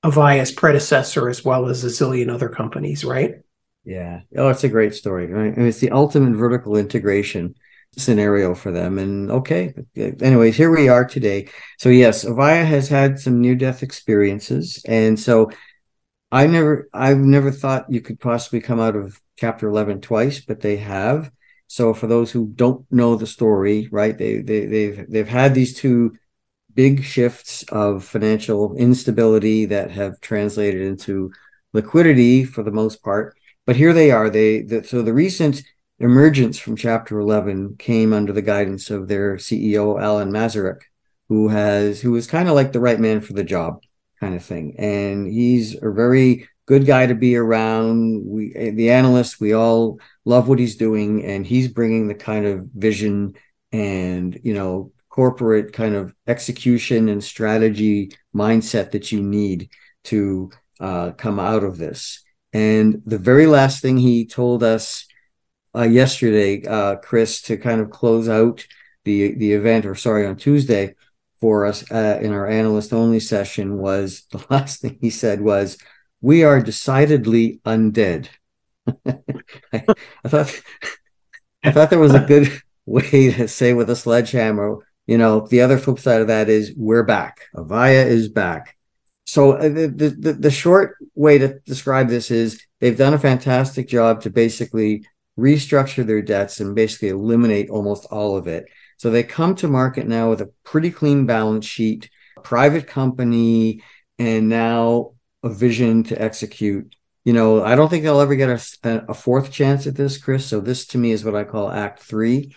Avaya's 0.04 0.52
predecessor 0.52 1.28
as 1.28 1.44
well 1.44 1.66
as 1.66 1.85
a 1.85 1.88
zillion 1.88 2.33
other 2.33 2.49
companies, 2.49 3.04
right? 3.04 3.37
Yeah. 3.85 4.21
Oh, 4.37 4.49
it's 4.49 4.64
a 4.64 4.68
great 4.68 4.94
story, 4.94 5.26
right? 5.26 5.54
And 5.56 5.66
it's 5.66 5.80
the 5.80 5.90
ultimate 5.90 6.37
vertical 6.37 6.76
integration 6.76 7.54
scenario 7.97 8.54
for 8.54 8.71
them. 8.71 8.99
And 8.99 9.30
okay, 9.30 9.75
anyways, 9.97 10.56
here 10.56 10.75
we 10.75 10.88
are 10.88 11.04
today. 11.04 11.49
So 11.78 11.88
yes, 11.88 12.25
Avaya 12.25 12.64
has 12.64 12.88
had 12.88 13.18
some 13.18 13.40
near 13.40 13.54
death 13.54 13.83
experiences, 13.83 14.83
and 14.87 15.18
so 15.18 15.50
I 16.33 16.47
never, 16.47 16.88
I've 16.92 17.18
never 17.18 17.50
thought 17.50 17.90
you 17.90 18.00
could 18.00 18.21
possibly 18.21 18.61
come 18.61 18.80
out 18.80 18.97
of 18.97 19.21
Chapter 19.37 19.68
Eleven 19.68 20.00
twice, 20.00 20.40
but 20.40 20.61
they 20.61 20.76
have. 20.78 21.30
So 21.66 21.94
for 21.94 22.06
those 22.06 22.30
who 22.30 22.49
don't 22.54 22.85
know 22.90 23.16
the 23.16 23.26
story, 23.26 23.88
right, 23.90 24.16
they 24.16 24.40
they 24.40 24.66
they've 24.66 25.06
they've 25.09 25.28
had 25.28 25.54
these 25.54 25.75
two 25.75 26.16
big 26.75 27.04
shifts 27.04 27.62
of 27.64 28.04
financial 28.04 28.75
instability 28.76 29.66
that 29.66 29.90
have 29.90 30.21
translated 30.21 30.83
into 30.83 31.33
liquidity 31.73 32.45
for 32.45 32.62
the 32.62 32.71
most 32.71 33.02
part 33.02 33.37
but 33.66 33.76
here 33.76 33.93
they 33.93 34.11
are. 34.11 34.31
They 34.31 34.62
the, 34.62 34.85
so 34.85 35.02
the 35.02 35.12
recent 35.12 35.62
emergence 35.99 36.59
from 36.59 36.76
Chapter 36.76 37.19
11 37.19 37.76
came 37.78 38.12
under 38.12 38.33
the 38.33 38.43
guidance 38.43 38.90
of 38.90 39.09
their 39.09 39.37
CEO 39.37 40.00
Alan 40.00 40.31
Masarek, 40.31 40.81
who 41.28 41.49
has 41.49 42.00
who 42.00 42.14
is 42.16 42.26
kind 42.26 42.49
of 42.49 42.54
like 42.54 42.73
the 42.73 42.81
right 42.81 43.00
man 43.00 43.21
for 43.21 43.33
the 43.33 43.45
job, 43.45 43.83
kind 44.21 44.35
of 44.35 44.45
thing. 44.45 44.76
And 44.78 45.26
he's 45.26 45.76
a 45.83 45.90
very 45.90 46.49
good 46.66 46.87
guy 46.87 47.07
to 47.07 47.14
be 47.14 47.37
around. 47.37 48.23
We 48.26 48.52
the 48.71 48.90
analysts 48.90 49.40
we 49.40 49.54
all 49.54 49.99
love 50.25 50.49
what 50.49 50.59
he's 50.59 50.76
doing, 50.76 51.25
and 51.25 51.47
he's 51.47 51.69
bringing 51.69 52.09
the 52.09 52.14
kind 52.14 52.47
of 52.47 52.66
vision 52.75 53.35
and 53.73 54.38
you 54.45 54.54
know 54.54 54.93
corporate 55.14 55.73
kind 55.73 55.94
of 55.94 56.12
execution 56.26 57.09
and 57.09 57.23
strategy 57.23 58.11
mindset 58.35 58.90
that 58.90 59.12
you 59.12 59.23
need 59.23 59.71
to 60.02 60.50
uh, 60.80 61.12
come 61.12 61.38
out 61.38 61.62
of 61.62 61.78
this. 61.78 62.25
And 62.52 63.00
the 63.06 63.18
very 63.18 63.47
last 63.47 63.80
thing 63.80 63.97
he 63.97 64.26
told 64.26 64.64
us 64.64 65.06
uh, 65.73 65.83
yesterday, 65.83 66.66
uh, 66.66 66.97
Chris, 66.97 67.42
to 67.42 67.56
kind 67.56 67.80
of 67.80 67.90
close 67.90 68.28
out 68.28 68.66
the 69.04 69.37
the 69.37 69.52
event, 69.52 69.87
or 69.87 69.94
sorry, 69.94 70.26
on 70.26 70.35
Tuesday 70.35 70.97
for 71.40 71.64
us 71.64 71.88
uh, 71.92 72.18
in 72.21 72.33
our 72.33 72.49
analyst 72.49 72.92
only 72.92 73.21
session, 73.21 73.78
was 73.78 74.26
the 74.33 74.44
last 74.50 74.80
thing 74.80 74.99
he 75.00 75.11
said 75.11 75.40
was, 75.40 75.78
"We 76.23 76.42
are 76.42 76.61
decidedly 76.61 77.61
undead." 77.64 78.30
I, 79.06 79.85
I 80.25 80.28
thought 80.28 80.61
I 81.64 81.71
thought 81.71 81.90
there 81.90 82.00
was 82.09 82.14
a 82.14 82.26
good 82.26 82.50
way 82.85 83.33
to 83.33 83.47
say 83.47 83.75
with 83.75 83.88
a 83.90 83.97
sledgehammer. 83.97 84.78
You 85.06 85.18
know, 85.18 85.46
the 85.46 85.61
other 85.61 85.78
flip 85.78 85.99
side 85.99 86.20
of 86.20 86.28
that 86.28 86.49
is 86.49 86.73
we're 86.76 87.02
back. 87.02 87.42
Avaya 87.54 88.06
is 88.06 88.28
back 88.28 88.76
so 89.26 89.52
uh, 89.52 89.68
the, 89.68 90.14
the 90.18 90.32
the 90.34 90.50
short 90.50 90.96
way 91.14 91.38
to 91.38 91.58
describe 91.61 92.08
this 92.08 92.30
is 92.30 92.62
they've 92.80 92.96
done 92.96 93.14
a 93.14 93.18
fantastic 93.18 93.88
job 93.88 94.23
to 94.23 94.30
basically 94.30 95.06
restructure 95.38 96.06
their 96.06 96.23
debts 96.23 96.61
and 96.61 96.75
basically 96.75 97.08
eliminate 97.08 97.70
almost 97.70 98.06
all 98.11 98.37
of 98.37 98.46
it. 98.46 98.66
So 98.99 99.11
they 99.11 99.23
come 99.23 99.54
to 99.56 99.68
market 99.68 100.06
now 100.06 100.30
with 100.30 100.40
a 100.42 100.52
pretty 100.62 100.90
clean 100.90 101.26
balance 101.26 101.66
sheet, 101.66 102.11
private 102.42 102.87
company, 102.87 103.82
and 104.18 104.49
now 104.49 105.12
a 105.42 105.49
vision 105.49 106.04
to 106.04 106.20
execute. 106.20 106.94
You 107.25 107.32
know, 107.32 107.64
I 107.64 107.75
don't 107.75 107.88
think 107.88 108.04
they'll 108.04 108.20
ever 108.20 108.37
get 108.37 108.50
a, 108.84 109.06
a 109.08 109.14
fourth 109.14 109.50
chance 109.50 109.87
at 109.87 109.96
this, 109.96 110.18
Chris. 110.18 110.46
So 110.46 110.61
this 110.61 110.87
to 110.88 110.99
me 110.99 111.11
is 111.11 111.25
what 111.25 111.34
I 111.34 111.44
call 111.44 111.70
Act 111.70 112.00
Three. 112.00 112.54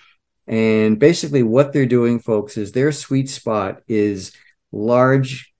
And 0.47 0.99
basically, 0.99 1.43
what 1.43 1.73
they're 1.73 1.85
doing, 1.85 2.19
folks, 2.19 2.57
is 2.57 2.71
their 2.71 2.91
sweet 2.91 3.29
spot 3.29 3.81
is 3.87 4.31
large 4.71 5.53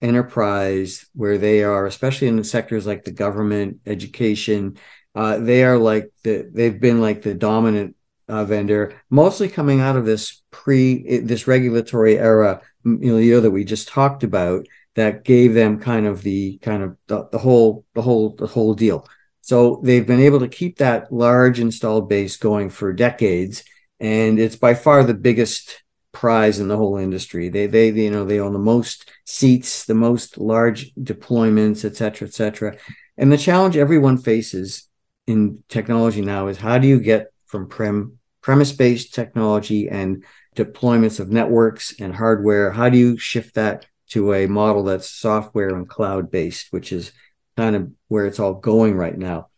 enterprise 0.00 1.06
where 1.14 1.38
they 1.38 1.64
are, 1.64 1.86
especially 1.86 2.28
in 2.28 2.42
sectors 2.44 2.86
like 2.86 3.04
the 3.04 3.10
government, 3.10 3.78
education, 3.86 4.78
uh, 5.14 5.38
they 5.38 5.64
are 5.64 5.78
like 5.78 6.12
the 6.22 6.48
they've 6.52 6.80
been 6.80 7.00
like 7.00 7.22
the 7.22 7.34
dominant 7.34 7.96
uh, 8.28 8.44
vendor, 8.44 8.94
mostly 9.10 9.48
coming 9.48 9.80
out 9.80 9.96
of 9.96 10.04
this 10.04 10.42
pre 10.50 11.18
this 11.20 11.48
regulatory 11.48 12.18
era, 12.18 12.60
you 12.84 13.18
know, 13.18 13.40
that 13.40 13.50
we 13.50 13.64
just 13.64 13.88
talked 13.88 14.22
about, 14.22 14.66
that 14.94 15.24
gave 15.24 15.54
them 15.54 15.80
kind 15.80 16.06
of 16.06 16.22
the 16.22 16.58
kind 16.58 16.82
of 16.82 16.96
the, 17.06 17.28
the 17.32 17.38
whole 17.38 17.84
the 17.94 18.02
whole 18.02 18.36
the 18.36 18.46
whole 18.46 18.74
deal. 18.74 19.08
So 19.40 19.80
they've 19.82 20.06
been 20.06 20.20
able 20.20 20.40
to 20.40 20.48
keep 20.48 20.78
that 20.78 21.10
large 21.12 21.58
installed 21.58 22.08
base 22.08 22.36
going 22.36 22.68
for 22.70 22.92
decades, 22.92 23.64
and 24.00 24.38
it's 24.38 24.56
by 24.56 24.74
far 24.74 25.02
the 25.02 25.14
biggest 25.14 25.82
prize 26.12 26.58
in 26.58 26.68
the 26.68 26.76
whole 26.76 26.96
industry. 26.96 27.48
They 27.48 27.66
they 27.66 27.90
you 27.90 28.10
know 28.10 28.24
they 28.24 28.40
own 28.40 28.52
the 28.52 28.58
most 28.58 29.10
seats, 29.24 29.84
the 29.84 29.94
most 29.94 30.38
large 30.38 30.94
deployments, 30.94 31.84
et 31.84 31.96
cetera, 31.96 32.28
et 32.28 32.34
cetera. 32.34 32.76
And 33.16 33.30
the 33.32 33.38
challenge 33.38 33.76
everyone 33.76 34.18
faces 34.18 34.88
in 35.26 35.62
technology 35.68 36.22
now 36.22 36.48
is 36.48 36.56
how 36.56 36.78
do 36.78 36.88
you 36.88 37.00
get 37.00 37.32
from 37.46 37.68
prem 37.68 38.18
premise-based 38.40 39.14
technology 39.14 39.88
and 39.88 40.24
deployments 40.56 41.20
of 41.20 41.30
networks 41.30 41.94
and 42.00 42.14
hardware, 42.14 42.70
how 42.70 42.88
do 42.88 42.96
you 42.96 43.18
shift 43.18 43.54
that 43.54 43.86
to 44.08 44.32
a 44.32 44.46
model 44.46 44.84
that's 44.84 45.10
software 45.10 45.74
and 45.74 45.88
cloud-based, 45.88 46.68
which 46.70 46.92
is 46.92 47.12
kind 47.56 47.76
of 47.76 47.90
where 48.08 48.26
it's 48.26 48.40
all 48.40 48.54
going 48.54 48.96
right 48.96 49.18
now. 49.18 49.48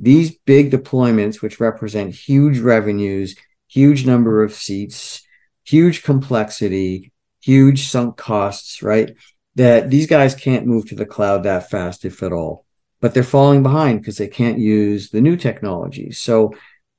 These 0.00 0.38
big 0.38 0.70
deployments, 0.70 1.42
which 1.42 1.60
represent 1.60 2.14
huge 2.14 2.60
revenues, 2.60 3.36
huge 3.68 4.06
number 4.06 4.42
of 4.42 4.54
seats, 4.54 5.22
huge 5.64 6.02
complexity, 6.02 7.12
huge 7.40 7.88
sunk 7.88 8.16
costs, 8.16 8.82
right? 8.82 9.14
That 9.54 9.90
these 9.90 10.06
guys 10.06 10.34
can't 10.34 10.66
move 10.66 10.88
to 10.88 10.94
the 10.94 11.06
cloud 11.06 11.44
that 11.44 11.70
fast, 11.70 12.04
if 12.04 12.22
at 12.22 12.32
all. 12.32 12.64
But 13.00 13.14
they're 13.14 13.22
falling 13.22 13.62
behind 13.62 14.00
because 14.00 14.18
they 14.18 14.28
can't 14.28 14.58
use 14.58 15.10
the 15.10 15.20
new 15.20 15.36
technologies. 15.36 16.18
So 16.18 16.54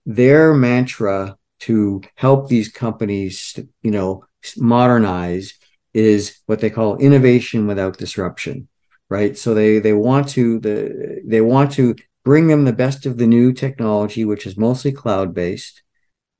their 0.05 0.53
mantra 0.53 1.35
to 1.61 2.01
help 2.15 2.47
these 2.47 2.69
companies, 2.69 3.59
you 3.81 3.91
know, 3.91 4.23
modernize 4.55 5.53
is 5.93 6.39
what 6.45 6.61
they 6.61 6.69
call 6.69 6.97
innovation 6.97 7.67
without 7.67 7.97
disruption 7.97 8.69
right? 9.09 9.37
So 9.37 9.53
they 9.53 9.79
they 9.79 9.93
want 9.93 10.29
to 10.29 10.59
the 10.59 11.21
they 11.25 11.41
want 11.41 11.71
to 11.73 11.95
bring 12.23 12.47
them 12.47 12.65
the 12.65 12.73
best 12.73 13.05
of 13.05 13.17
the 13.17 13.27
new 13.27 13.51
technology, 13.51 14.23
which 14.23 14.45
is 14.45 14.57
mostly 14.57 14.91
cloud 14.91 15.33
based, 15.33 15.81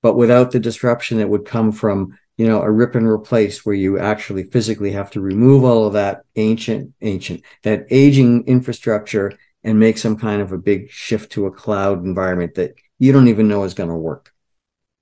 but 0.02 0.16
without 0.16 0.52
the 0.52 0.60
disruption 0.60 1.18
that 1.18 1.30
would 1.30 1.46
come 1.46 1.72
from 1.72 2.18
you 2.38 2.48
know 2.48 2.62
a 2.62 2.72
rip 2.72 2.96
and 2.96 3.08
replace 3.08 3.66
where 3.66 3.76
you 3.76 4.00
actually 4.00 4.44
physically 4.44 4.92
have 4.92 5.12
to 5.12 5.22
remove 5.22 5.64
all 5.64 5.86
of 5.86 5.94
that 5.94 6.22
ancient 6.36 6.94
ancient 7.02 7.42
that 7.64 7.86
aging 7.90 8.46
infrastructure 8.48 9.38
and 9.64 9.80
make 9.80 9.98
some 9.98 10.18
kind 10.18 10.42
of 10.42 10.52
a 10.52 10.58
big 10.58 10.90
shift 10.90 11.32
to 11.34 11.46
a 11.46 11.52
cloud 11.52 12.04
environment 12.06 12.56
that 12.56 12.76
you 12.98 13.12
don't 13.12 13.28
even 13.28 13.48
know 13.48 13.64
is 13.64 13.74
going 13.74 13.90
to 13.90 13.96
work. 13.96 14.34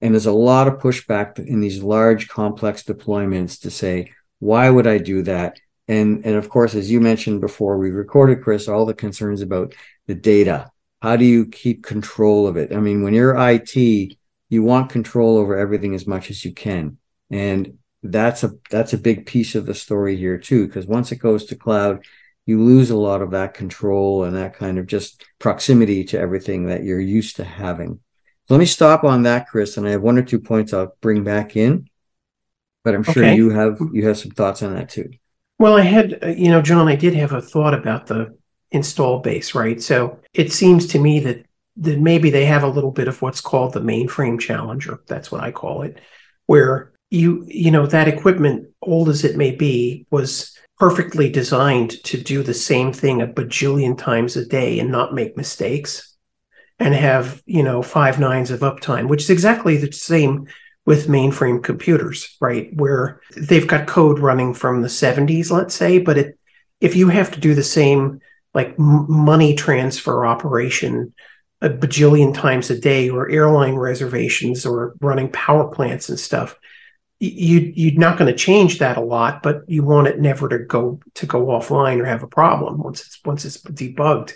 And 0.02 0.14
there's 0.14 0.26
a 0.26 0.32
lot 0.32 0.68
of 0.68 0.80
pushback 0.80 1.40
in 1.40 1.60
these 1.60 1.82
large 1.82 2.28
complex 2.28 2.84
deployments 2.84 3.62
to 3.62 3.72
say 3.72 4.12
why 4.40 4.70
would 4.70 4.86
i 4.86 4.98
do 5.00 5.24
that? 5.24 5.60
And 5.88 6.26
and 6.26 6.36
of 6.36 6.50
course 6.50 6.76
as 6.76 6.92
you 6.92 7.00
mentioned 7.00 7.42
before 7.42 7.78
we 7.78 7.92
recorded 7.92 8.44
chris 8.44 8.68
all 8.68 8.86
the 8.86 8.94
concerns 8.94 9.42
about 9.42 9.74
the 10.06 10.16
data. 10.16 10.72
How 11.02 11.16
do 11.16 11.26
you 11.26 11.46
keep 11.46 11.84
control 11.84 12.48
of 12.48 12.58
it? 12.58 12.74
I 12.74 12.80
mean 12.80 13.04
when 13.04 13.14
you're 13.14 13.38
it 13.38 14.18
you 14.50 14.64
want 14.64 14.90
control 14.90 15.38
over 15.38 15.58
everything 15.58 15.96
as 15.96 16.08
much 16.08 16.30
as 16.30 16.44
you 16.44 16.54
can 16.54 16.98
and 17.30 17.78
that's 18.04 18.44
a 18.44 18.52
that's 18.70 18.94
a 18.94 18.98
big 18.98 19.26
piece 19.26 19.56
of 19.56 19.66
the 19.66 19.74
story 19.74 20.16
here 20.16 20.38
too 20.38 20.68
because 20.68 20.86
once 20.86 21.12
it 21.12 21.18
goes 21.18 21.46
to 21.46 21.56
cloud 21.56 22.04
you 22.46 22.64
lose 22.64 22.90
a 22.90 22.98
lot 22.98 23.22
of 23.22 23.32
that 23.32 23.54
control 23.54 24.24
and 24.24 24.36
that 24.36 24.54
kind 24.54 24.78
of 24.78 24.88
just 24.88 25.24
proximity 25.40 26.04
to 26.04 26.20
everything 26.20 26.68
that 26.68 26.84
you're 26.84 27.00
used 27.00 27.36
to 27.36 27.44
having 27.44 28.00
so 28.46 28.54
let 28.54 28.60
me 28.60 28.66
stop 28.66 29.04
on 29.04 29.24
that 29.24 29.48
chris 29.48 29.78
and 29.78 29.88
i 29.88 29.92
have 29.92 30.02
one 30.02 30.18
or 30.18 30.24
two 30.24 30.40
points 30.40 30.74
i'll 30.74 30.96
bring 31.02 31.24
back 31.24 31.56
in 31.56 31.90
but 32.84 32.94
i'm 32.94 33.04
sure 33.04 33.26
okay. 33.26 33.36
you 33.36 33.50
have 33.50 33.80
you 33.94 34.08
have 34.08 34.18
some 34.18 34.32
thoughts 34.32 34.62
on 34.64 34.76
that 34.76 34.90
too 34.90 35.10
well, 35.60 35.78
I 35.78 35.82
had, 35.82 36.24
uh, 36.24 36.28
you 36.28 36.52
know, 36.52 36.62
Jon, 36.62 36.88
I 36.88 36.96
did 36.96 37.16
have 37.16 37.34
a 37.34 37.42
thought 37.42 37.74
about 37.74 38.08
the 38.08 38.38
install 38.72 39.20
base, 39.20 39.56
right? 39.56 39.82
So 39.82 40.20
it 40.34 40.52
seems 40.52 40.86
to 40.88 41.00
me 41.00 41.20
that 41.22 41.46
that 41.78 42.00
maybe 42.00 42.30
they 42.30 42.46
have 42.46 42.64
a 42.64 42.70
little 42.70 42.92
bit 42.92 43.08
of 43.08 43.22
what's 43.22 43.42
called 43.42 43.74
the 43.74 43.80
mainframe 43.80 44.40
challenge, 44.40 44.88
or 44.88 45.02
that's 45.08 45.32
what 45.32 45.42
I 45.42 45.52
call 45.52 45.84
it, 45.84 46.00
where 46.48 46.92
you, 47.10 47.46
you 47.48 47.72
know, 47.72 47.86
that 47.88 48.08
equipment, 48.08 48.68
old 48.82 49.10
as 49.10 49.24
it 49.24 49.38
may 49.38 49.52
be, 49.52 50.06
was 50.12 50.58
perfectly 50.80 51.30
designed 51.30 52.04
to 52.04 52.22
do 52.22 52.44
the 52.44 52.54
same 52.54 52.94
thing 52.94 53.22
a 53.22 53.28
bajillion 53.28 53.98
times 53.98 54.36
a 54.36 54.46
day 54.46 54.80
and 54.80 54.92
not 54.92 55.14
make 55.14 55.38
mistakes 55.38 56.16
and 56.80 56.94
have, 56.94 57.42
you 57.46 57.64
know, 57.64 57.82
five 57.82 58.20
nines 58.20 58.52
of 58.52 58.60
uptime, 58.60 59.08
which 59.08 59.24
is 59.24 59.30
exactly 59.30 59.78
the 59.78 59.92
same 59.92 60.48
with 60.86 61.08
mainframe 61.08 61.64
computers, 61.64 62.38
right? 62.40 62.70
Where 62.76 63.22
they've 63.36 63.68
got 63.68 63.88
code 63.88 64.20
running 64.20 64.54
from 64.54 64.82
the 64.82 64.88
70s, 64.88 65.52
let's 65.52 65.74
say, 65.76 65.98
but 65.98 66.18
it, 66.18 66.40
if 66.80 66.96
you 66.96 67.10
have 67.10 67.32
to 67.32 67.40
do 67.40 67.56
the 67.56 67.64
same 67.64 68.20
like 68.54 68.70
m- 68.80 69.06
money 69.10 69.56
transfer 69.56 70.26
operation 70.26 71.14
a 71.62 71.70
bajillion 71.70 72.34
times 72.34 72.70
a 72.70 72.80
day 72.80 73.10
or 73.10 73.30
airline 73.30 73.76
reservations 73.76 74.66
or 74.66 74.96
running 75.02 75.32
power 75.32 75.68
plants 75.68 76.10
and 76.10 76.20
stuff, 76.20 76.56
you 77.20 77.74
you're 77.76 78.00
not 78.00 78.18
going 78.18 78.32
to 78.32 78.38
change 78.38 78.80
that 78.80 78.98
a 78.98 79.02
lot, 79.02 79.42
but 79.42 79.68
you 79.68 79.84
want 79.84 80.08
it 80.08 80.20
never 80.20 80.48
to 80.50 80.60
go 80.60 81.00
to 81.16 81.26
go 81.26 81.48
offline 81.48 82.00
or 82.00 82.06
have 82.06 82.24
a 82.24 82.28
problem 82.28 82.78
once 82.78 83.06
it's 83.06 83.20
once 83.26 83.44
it's 83.44 83.58
debugged. 83.58 84.34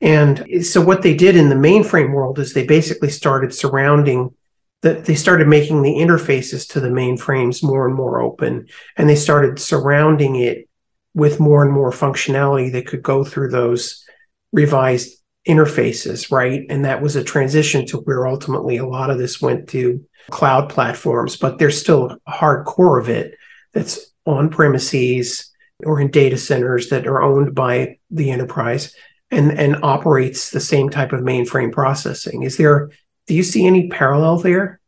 And 0.00 0.64
so 0.64 0.80
what 0.80 1.02
they 1.02 1.14
did 1.14 1.36
in 1.36 1.48
the 1.48 1.54
mainframe 1.54 2.12
world 2.12 2.38
is 2.38 2.52
they 2.52 2.66
basically 2.66 3.10
started 3.10 3.54
surrounding 3.54 4.34
that 4.82 5.04
they 5.04 5.14
started 5.14 5.46
making 5.46 5.82
the 5.82 5.94
interfaces 5.94 6.68
to 6.70 6.80
the 6.80 6.88
mainframes 6.88 7.62
more 7.62 7.86
and 7.86 7.94
more 7.94 8.20
open 8.20 8.66
and 8.96 9.08
they 9.08 9.14
started 9.14 9.60
surrounding 9.60 10.36
it 10.36 10.68
with 11.14 11.38
more 11.38 11.62
and 11.62 11.72
more 11.72 11.92
functionality 11.92 12.72
that 12.72 12.86
could 12.86 13.02
go 13.02 13.22
through 13.24 13.48
those 13.48 14.04
revised 14.52 15.21
interfaces 15.46 16.30
right 16.30 16.64
and 16.70 16.84
that 16.84 17.02
was 17.02 17.16
a 17.16 17.24
transition 17.24 17.84
to 17.84 17.96
where 17.98 18.28
ultimately 18.28 18.76
a 18.76 18.86
lot 18.86 19.10
of 19.10 19.18
this 19.18 19.40
went 19.40 19.68
to 19.68 20.04
cloud 20.30 20.68
platforms 20.68 21.36
but 21.36 21.58
there's 21.58 21.80
still 21.80 22.16
a 22.26 22.30
hard 22.30 22.64
core 22.64 22.98
of 22.98 23.08
it 23.08 23.34
that's 23.72 24.12
on 24.24 24.48
premises 24.48 25.50
or 25.84 26.00
in 26.00 26.10
data 26.10 26.36
centers 26.36 26.90
that 26.90 27.08
are 27.08 27.22
owned 27.22 27.56
by 27.56 27.98
the 28.10 28.30
enterprise 28.30 28.94
and 29.32 29.58
and 29.58 29.82
operates 29.82 30.50
the 30.50 30.60
same 30.60 30.88
type 30.88 31.12
of 31.12 31.20
mainframe 31.20 31.72
processing 31.72 32.44
is 32.44 32.56
there 32.56 32.90
do 33.26 33.34
you 33.34 33.42
see 33.42 33.66
any 33.66 33.88
parallel 33.88 34.38
there? 34.38 34.80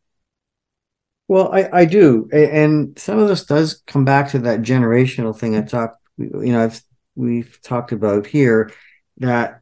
Well, 1.27 1.51
I, 1.53 1.69
I 1.71 1.85
do, 1.85 2.29
and 2.31 2.97
some 2.99 3.17
of 3.17 3.27
this 3.27 3.45
does 3.45 3.81
come 3.87 4.05
back 4.05 4.29
to 4.29 4.39
that 4.39 4.61
generational 4.61 5.35
thing 5.35 5.55
I 5.55 5.61
talked. 5.61 5.97
You 6.17 6.51
know, 6.51 6.63
I've 6.63 6.81
we've 7.15 7.59
talked 7.63 7.91
about 7.91 8.27
here 8.27 8.71
that 9.17 9.61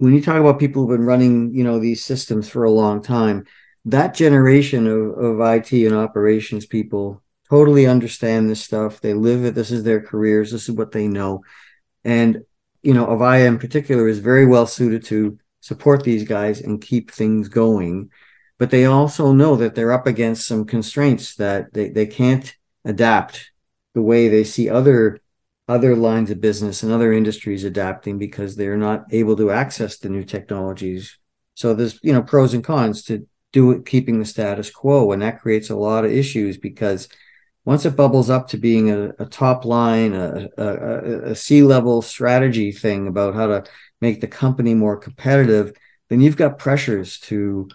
when 0.00 0.14
you 0.14 0.22
talk 0.22 0.40
about 0.40 0.58
people 0.58 0.80
who've 0.82 0.96
been 0.96 1.04
running, 1.04 1.54
you 1.54 1.62
know, 1.62 1.78
these 1.78 2.02
systems 2.02 2.48
for 2.48 2.64
a 2.64 2.70
long 2.70 3.02
time, 3.02 3.44
that 3.84 4.14
generation 4.14 4.86
of, 4.86 5.18
of 5.18 5.40
IT 5.40 5.72
and 5.72 5.94
operations 5.94 6.64
people 6.64 7.22
totally 7.50 7.86
understand 7.86 8.48
this 8.48 8.64
stuff. 8.64 9.02
They 9.02 9.12
live 9.12 9.44
it. 9.44 9.54
This 9.54 9.70
is 9.70 9.84
their 9.84 10.00
careers. 10.00 10.52
This 10.52 10.70
is 10.70 10.74
what 10.74 10.92
they 10.92 11.06
know. 11.06 11.42
And, 12.02 12.44
you 12.82 12.94
know, 12.94 13.08
Avaya 13.08 13.46
in 13.46 13.58
particular 13.58 14.08
is 14.08 14.20
very 14.20 14.46
well 14.46 14.66
suited 14.66 15.04
to 15.06 15.38
support 15.60 16.02
these 16.02 16.24
guys 16.24 16.62
and 16.62 16.80
keep 16.80 17.10
things 17.10 17.50
going. 17.50 18.10
But 18.56 18.70
they 18.70 18.86
also 18.86 19.32
know 19.32 19.56
that 19.56 19.74
they're 19.74 19.92
up 19.92 20.06
against 20.06 20.46
some 20.46 20.64
constraints 20.64 21.34
that 21.36 21.74
they, 21.74 21.90
they 21.90 22.06
can't 22.06 22.56
adapt 22.86 23.50
the 23.92 24.00
way 24.00 24.28
they 24.28 24.44
see 24.44 24.70
other 24.70 25.20
other 25.70 25.94
lines 25.94 26.30
of 26.30 26.40
business 26.40 26.82
and 26.82 26.92
other 26.92 27.12
industries 27.12 27.62
adapting 27.64 28.18
because 28.18 28.56
they're 28.56 28.76
not 28.76 29.04
able 29.12 29.36
to 29.36 29.52
access 29.52 29.98
the 29.98 30.08
new 30.08 30.24
technologies. 30.24 31.16
So 31.54 31.74
there's 31.74 31.98
you 32.02 32.12
know 32.12 32.22
pros 32.22 32.54
and 32.54 32.64
cons 32.64 33.04
to 33.04 33.26
do 33.52 33.70
it 33.70 33.86
keeping 33.86 34.18
the 34.18 34.24
status 34.24 34.70
quo, 34.70 35.12
and 35.12 35.22
that 35.22 35.40
creates 35.40 35.70
a 35.70 35.76
lot 35.76 36.04
of 36.04 36.10
issues 36.10 36.56
because 36.58 37.08
once 37.64 37.84
it 37.84 37.96
bubbles 37.96 38.30
up 38.30 38.48
to 38.48 38.56
being 38.56 38.90
a, 38.90 39.10
a 39.18 39.26
top 39.26 39.64
line, 39.64 40.14
a, 40.14 40.48
a, 40.56 41.30
a 41.30 41.34
C 41.36 41.62
level 41.62 42.02
strategy 42.02 42.72
thing 42.72 43.06
about 43.06 43.34
how 43.34 43.46
to 43.46 43.64
make 44.00 44.20
the 44.20 44.26
company 44.26 44.74
more 44.74 44.96
competitive, 44.96 45.72
then 46.08 46.20
you've 46.20 46.36
got 46.36 46.58
pressures 46.58 47.20
to 47.20 47.68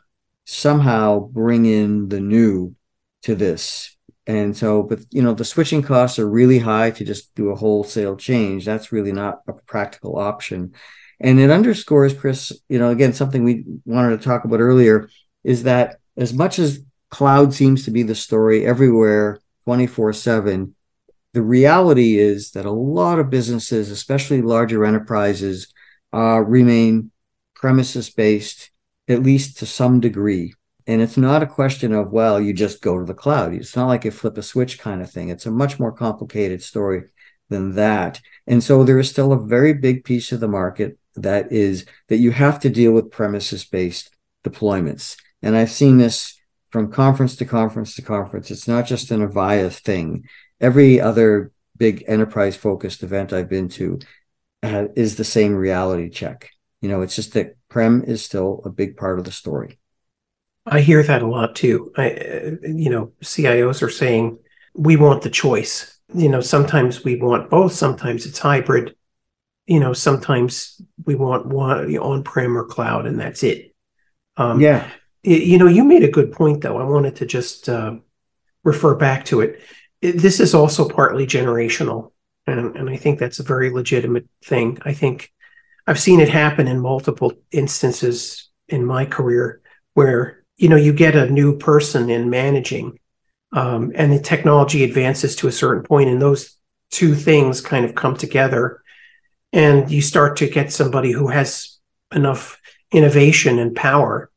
somehow 0.43 1.19
bring 1.19 1.65
in 1.65 2.09
the 2.09 2.19
new 2.19 2.75
to 3.23 3.35
this. 3.35 3.94
And 4.27 4.57
so, 4.57 4.83
but 4.83 5.01
you 5.11 5.21
know, 5.21 5.33
the 5.33 5.45
switching 5.45 5.83
costs 5.83 6.17
are 6.17 6.29
really 6.29 6.59
high 6.59 6.91
to 6.91 7.05
just 7.05 7.33
do 7.35 7.49
a 7.49 7.55
wholesale 7.55 8.15
change. 8.15 8.65
That's 8.65 8.91
really 8.91 9.11
not 9.11 9.41
a 9.47 9.53
practical 9.53 10.17
option. 10.17 10.73
And 11.19 11.39
it 11.39 11.51
underscores, 11.51 12.13
Chris, 12.13 12.51
you 12.67 12.79
know, 12.79 12.89
again, 12.89 13.13
something 13.13 13.43
we 13.43 13.65
wanted 13.85 14.17
to 14.17 14.25
talk 14.25 14.43
about 14.43 14.59
earlier 14.59 15.09
is 15.43 15.63
that 15.63 15.97
as 16.17 16.33
much 16.33 16.59
as 16.59 16.83
cloud 17.09 17.53
seems 17.53 17.85
to 17.85 17.91
be 17.91 18.03
the 18.03 18.15
story 18.15 18.65
everywhere 18.65 19.39
24 19.65 20.13
7, 20.13 20.75
the 21.33 21.41
reality 21.41 22.17
is 22.17 22.51
that 22.51 22.65
a 22.65 22.71
lot 22.71 23.19
of 23.19 23.29
businesses, 23.29 23.91
especially 23.91 24.41
larger 24.41 24.85
enterprises, 24.85 25.73
uh, 26.13 26.39
remain 26.39 27.11
premises 27.53 28.09
based, 28.09 28.71
at 29.07 29.23
least 29.23 29.57
to 29.59 29.65
some 29.65 29.99
degree. 29.99 30.53
And 30.87 31.01
it's 31.01 31.17
not 31.17 31.41
a 31.41 31.47
question 31.47 31.93
of, 31.93 32.11
well, 32.11 32.39
you 32.39 32.53
just 32.53 32.81
go 32.81 32.99
to 32.99 33.05
the 33.05 33.13
cloud. 33.13 33.53
It's 33.53 33.75
not 33.75 33.87
like 33.87 34.05
you 34.05 34.11
flip 34.11 34.37
a 34.37 34.43
switch 34.43 34.79
kind 34.79 35.01
of 35.01 35.09
thing. 35.09 35.29
It's 35.29 35.47
a 35.47 35.51
much 35.51 35.79
more 35.79 35.91
complicated 35.91 36.61
story 36.61 37.05
than 37.49 37.75
that. 37.75 38.21
And 38.47 38.63
so 38.63 38.83
there 38.83 38.99
is 38.99 39.09
still 39.09 39.33
a 39.33 39.45
very 39.45 39.73
big 39.73 40.03
piece 40.03 40.31
of 40.31 40.39
the 40.39 40.47
market 40.47 40.97
that 41.15 41.51
is 41.51 41.85
that 42.09 42.17
you 42.17 42.31
have 42.31 42.59
to 42.59 42.69
deal 42.69 42.91
with 42.91 43.11
premises 43.11 43.65
based 43.65 44.15
deployments. 44.43 45.17
And 45.41 45.55
I've 45.55 45.71
seen 45.71 45.97
this 45.97 46.39
from 46.69 46.91
conference 46.91 47.35
to 47.37 47.45
conference 47.45 47.95
to 47.95 48.01
conference. 48.01 48.51
It's 48.51 48.67
not 48.67 48.85
just 48.85 49.11
an 49.11 49.27
Avaya 49.27 49.71
thing. 49.73 50.25
Every 50.59 50.99
other 50.99 51.51
big 51.77 52.03
enterprise 52.07 52.55
focused 52.55 53.03
event 53.03 53.33
I've 53.33 53.49
been 53.49 53.69
to 53.69 53.99
uh, 54.63 54.87
is 54.95 55.15
the 55.15 55.23
same 55.23 55.55
reality 55.55 56.09
check. 56.09 56.49
You 56.81 56.89
know, 56.89 57.01
it's 57.01 57.15
just 57.15 57.33
that 57.33 57.55
prem 57.69 58.03
is 58.03 58.23
still 58.23 58.61
a 58.65 58.69
big 58.69 58.97
part 58.97 59.19
of 59.19 59.25
the 59.25 59.31
story. 59.31 59.79
I 60.65 60.81
hear 60.81 61.03
that 61.03 61.21
a 61.21 61.27
lot 61.27 61.55
too. 61.55 61.91
I, 61.95 62.11
uh, 62.11 62.51
you 62.63 62.89
know, 62.89 63.11
CIOs 63.21 63.83
are 63.83 63.89
saying 63.89 64.39
we 64.73 64.95
want 64.95 65.21
the 65.21 65.29
choice. 65.29 65.99
You 66.13 66.29
know, 66.29 66.41
sometimes 66.41 67.03
we 67.03 67.15
want 67.17 67.49
both. 67.49 67.73
Sometimes 67.73 68.25
it's 68.25 68.39
hybrid. 68.39 68.95
You 69.67 69.79
know, 69.79 69.93
sometimes 69.93 70.81
we 71.05 71.15
want 71.15 71.47
one 71.47 71.95
on-prem 71.97 72.57
or 72.57 72.65
cloud, 72.65 73.05
and 73.05 73.19
that's 73.19 73.43
it. 73.43 73.73
Um, 74.37 74.59
yeah. 74.59 74.89
You 75.23 75.57
know, 75.57 75.67
you 75.67 75.83
made 75.83 76.03
a 76.03 76.11
good 76.11 76.31
point, 76.31 76.61
though. 76.61 76.77
I 76.77 76.83
wanted 76.83 77.15
to 77.17 77.25
just 77.25 77.67
uh, 77.67 77.95
refer 78.63 78.93
back 78.95 79.25
to 79.25 79.41
it. 79.41 79.61
it. 80.01 80.13
This 80.13 80.39
is 80.39 80.53
also 80.53 80.87
partly 80.87 81.25
generational, 81.25 82.11
and, 82.45 82.75
and 82.75 82.89
I 82.89 82.95
think 82.95 83.17
that's 83.17 83.39
a 83.39 83.43
very 83.43 83.71
legitimate 83.71 84.27
thing. 84.43 84.77
I 84.83 84.93
think 84.93 85.31
I've 85.87 85.99
seen 85.99 86.19
it 86.19 86.29
happen 86.29 86.67
in 86.67 86.79
multiple 86.79 87.33
instances 87.51 88.49
in 88.67 88.85
my 88.85 89.05
career 89.05 89.61
where 89.95 90.44
you 90.57 90.69
know 90.69 90.75
you 90.75 90.93
get 90.93 91.15
a 91.15 91.29
new 91.29 91.57
person 91.57 92.09
in 92.09 92.29
managing 92.29 92.97
um, 93.51 93.91
and 93.95 94.11
the 94.11 94.19
technology 94.19 94.83
advances 94.83 95.35
to 95.35 95.47
a 95.47 95.51
certain 95.51 95.83
point 95.83 96.09
and 96.09 96.21
those 96.21 96.57
two 96.91 97.15
things 97.15 97.61
kind 97.61 97.85
of 97.85 97.95
come 97.95 98.15
together 98.15 98.81
and 99.53 99.89
you 99.89 100.01
start 100.01 100.37
to 100.37 100.49
get 100.49 100.71
somebody 100.71 101.11
who 101.11 101.27
has 101.27 101.77
enough 102.13 102.59
innovation 102.91 103.59
and 103.59 103.75
power 103.75 104.29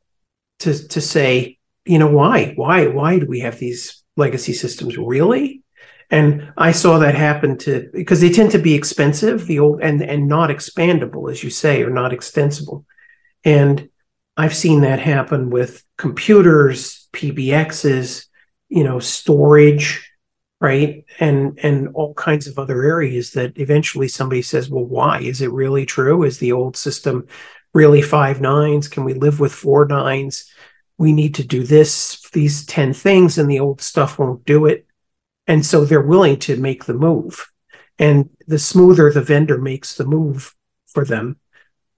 to 0.59 0.87
to 0.87 1.01
say 1.01 1.57
you 1.85 1.97
know 1.97 2.09
why 2.09 2.53
why 2.55 2.87
why 2.87 3.19
do 3.19 3.25
we 3.25 3.39
have 3.39 3.59
these 3.59 4.03
legacy 4.15 4.53
systems? 4.53 4.97
Really? 4.97 5.63
And 6.11 6.51
i 6.57 6.71
saw 6.71 6.97
that 6.99 7.13
happen 7.13 7.57
to 7.59 7.89
because 7.93 8.19
they 8.19 8.31
tend 8.31 8.51
to 8.51 8.59
be 8.59 8.73
expensive 8.73 9.45
the 9.45 9.59
old 9.59 9.81
and 9.81 10.01
and 10.01 10.27
not 10.27 10.49
expandable 10.49 11.31
as 11.31 11.43
you 11.43 11.49
say 11.49 11.83
or 11.83 11.89
not 11.89 12.13
extensible. 12.13 12.85
And 13.45 13.89
I've 14.39 14.55
seen 14.55 14.81
that 14.81 14.99
happen 15.01 15.49
with 15.49 15.83
computers, 15.97 17.09
PBXs, 17.11 18.25
you 18.69 18.85
know, 18.85 18.99
storage, 18.99 20.09
right? 20.61 21.03
And 21.19 21.59
and 21.61 21.89
all 21.89 22.13
kinds 22.13 22.47
of 22.47 22.57
other 22.57 22.81
areas 22.81 23.31
that 23.31 23.57
eventually 23.57 24.07
somebody 24.07 24.41
says, 24.41 24.69
well, 24.69 24.85
why? 24.85 25.19
Is 25.19 25.41
it 25.41 25.51
really 25.51 25.85
true? 25.85 26.23
Is 26.23 26.39
the 26.39 26.53
old 26.53 26.77
system 26.77 27.27
really 27.73 28.01
five 28.01 28.39
nines? 28.39 28.87
Can 28.87 29.03
we 29.03 29.13
live 29.13 29.41
with 29.41 29.51
four 29.51 29.85
nines? 29.85 30.49
We 30.97 31.11
need 31.11 31.35
to 31.35 31.43
do 31.43 31.63
this, 31.63 32.21
these 32.31 32.65
10 32.65 32.93
things, 32.93 33.37
and 33.37 33.51
the 33.51 33.59
old 33.59 33.81
stuff 33.81 34.17
won't 34.17 34.45
do 34.45 34.67
it. 34.67 34.87
And 35.47 35.65
so 35.65 35.83
they're 35.83 35.99
willing 35.99 36.39
to 36.39 36.55
make 36.55 36.85
the 36.85 36.93
move. 36.93 37.45
And 37.97 38.29
the 38.47 38.59
smoother 38.59 39.11
the 39.11 39.21
vendor 39.21 39.57
makes 39.57 39.95
the 39.95 40.05
move 40.05 40.55
for 40.87 41.03
them, 41.03 41.35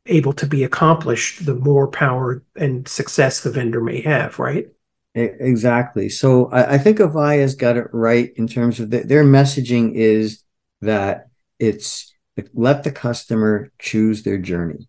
able 0.06 0.34
to 0.34 0.48
be 0.48 0.64
accomplished, 0.64 1.46
the 1.46 1.56
more 1.56 1.88
power 1.88 2.44
and 2.56 2.88
success 2.88 3.42
the 3.42 3.52
vendor 3.52 3.82
may 3.82 4.02
have, 4.02 4.40
right? 4.40 4.68
Exactly. 5.14 6.10
So 6.10 6.50
I, 6.52 6.76
I 6.76 6.78
think 6.78 7.00
Avaya's 7.00 7.56
got 7.56 7.78
it 7.78 7.88
right 7.92 8.32
in 8.38 8.48
terms 8.48 8.80
of 8.80 8.90
the, 8.90 9.00
their 9.00 9.24
messaging 9.24 9.94
is 9.94 10.44
that 10.82 11.28
it's 11.60 12.14
let 12.54 12.84
the 12.84 12.92
customer 12.92 13.72
choose 13.78 14.24
their 14.24 14.38
journey. 14.38 14.88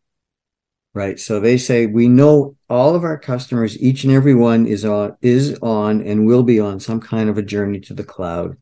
Right. 0.94 1.18
So 1.18 1.40
they 1.40 1.56
say 1.56 1.86
we 1.86 2.06
know 2.06 2.56
all 2.68 2.94
of 2.94 3.02
our 3.02 3.18
customers, 3.18 3.80
each 3.80 4.04
and 4.04 4.12
every 4.12 4.34
one 4.34 4.66
is 4.66 4.84
on 4.84 5.16
is 5.22 5.58
on 5.62 6.02
and 6.06 6.26
will 6.26 6.42
be 6.42 6.60
on 6.60 6.80
some 6.80 7.00
kind 7.00 7.30
of 7.30 7.38
a 7.38 7.42
journey 7.42 7.80
to 7.80 7.94
the 7.94 8.04
cloud 8.04 8.56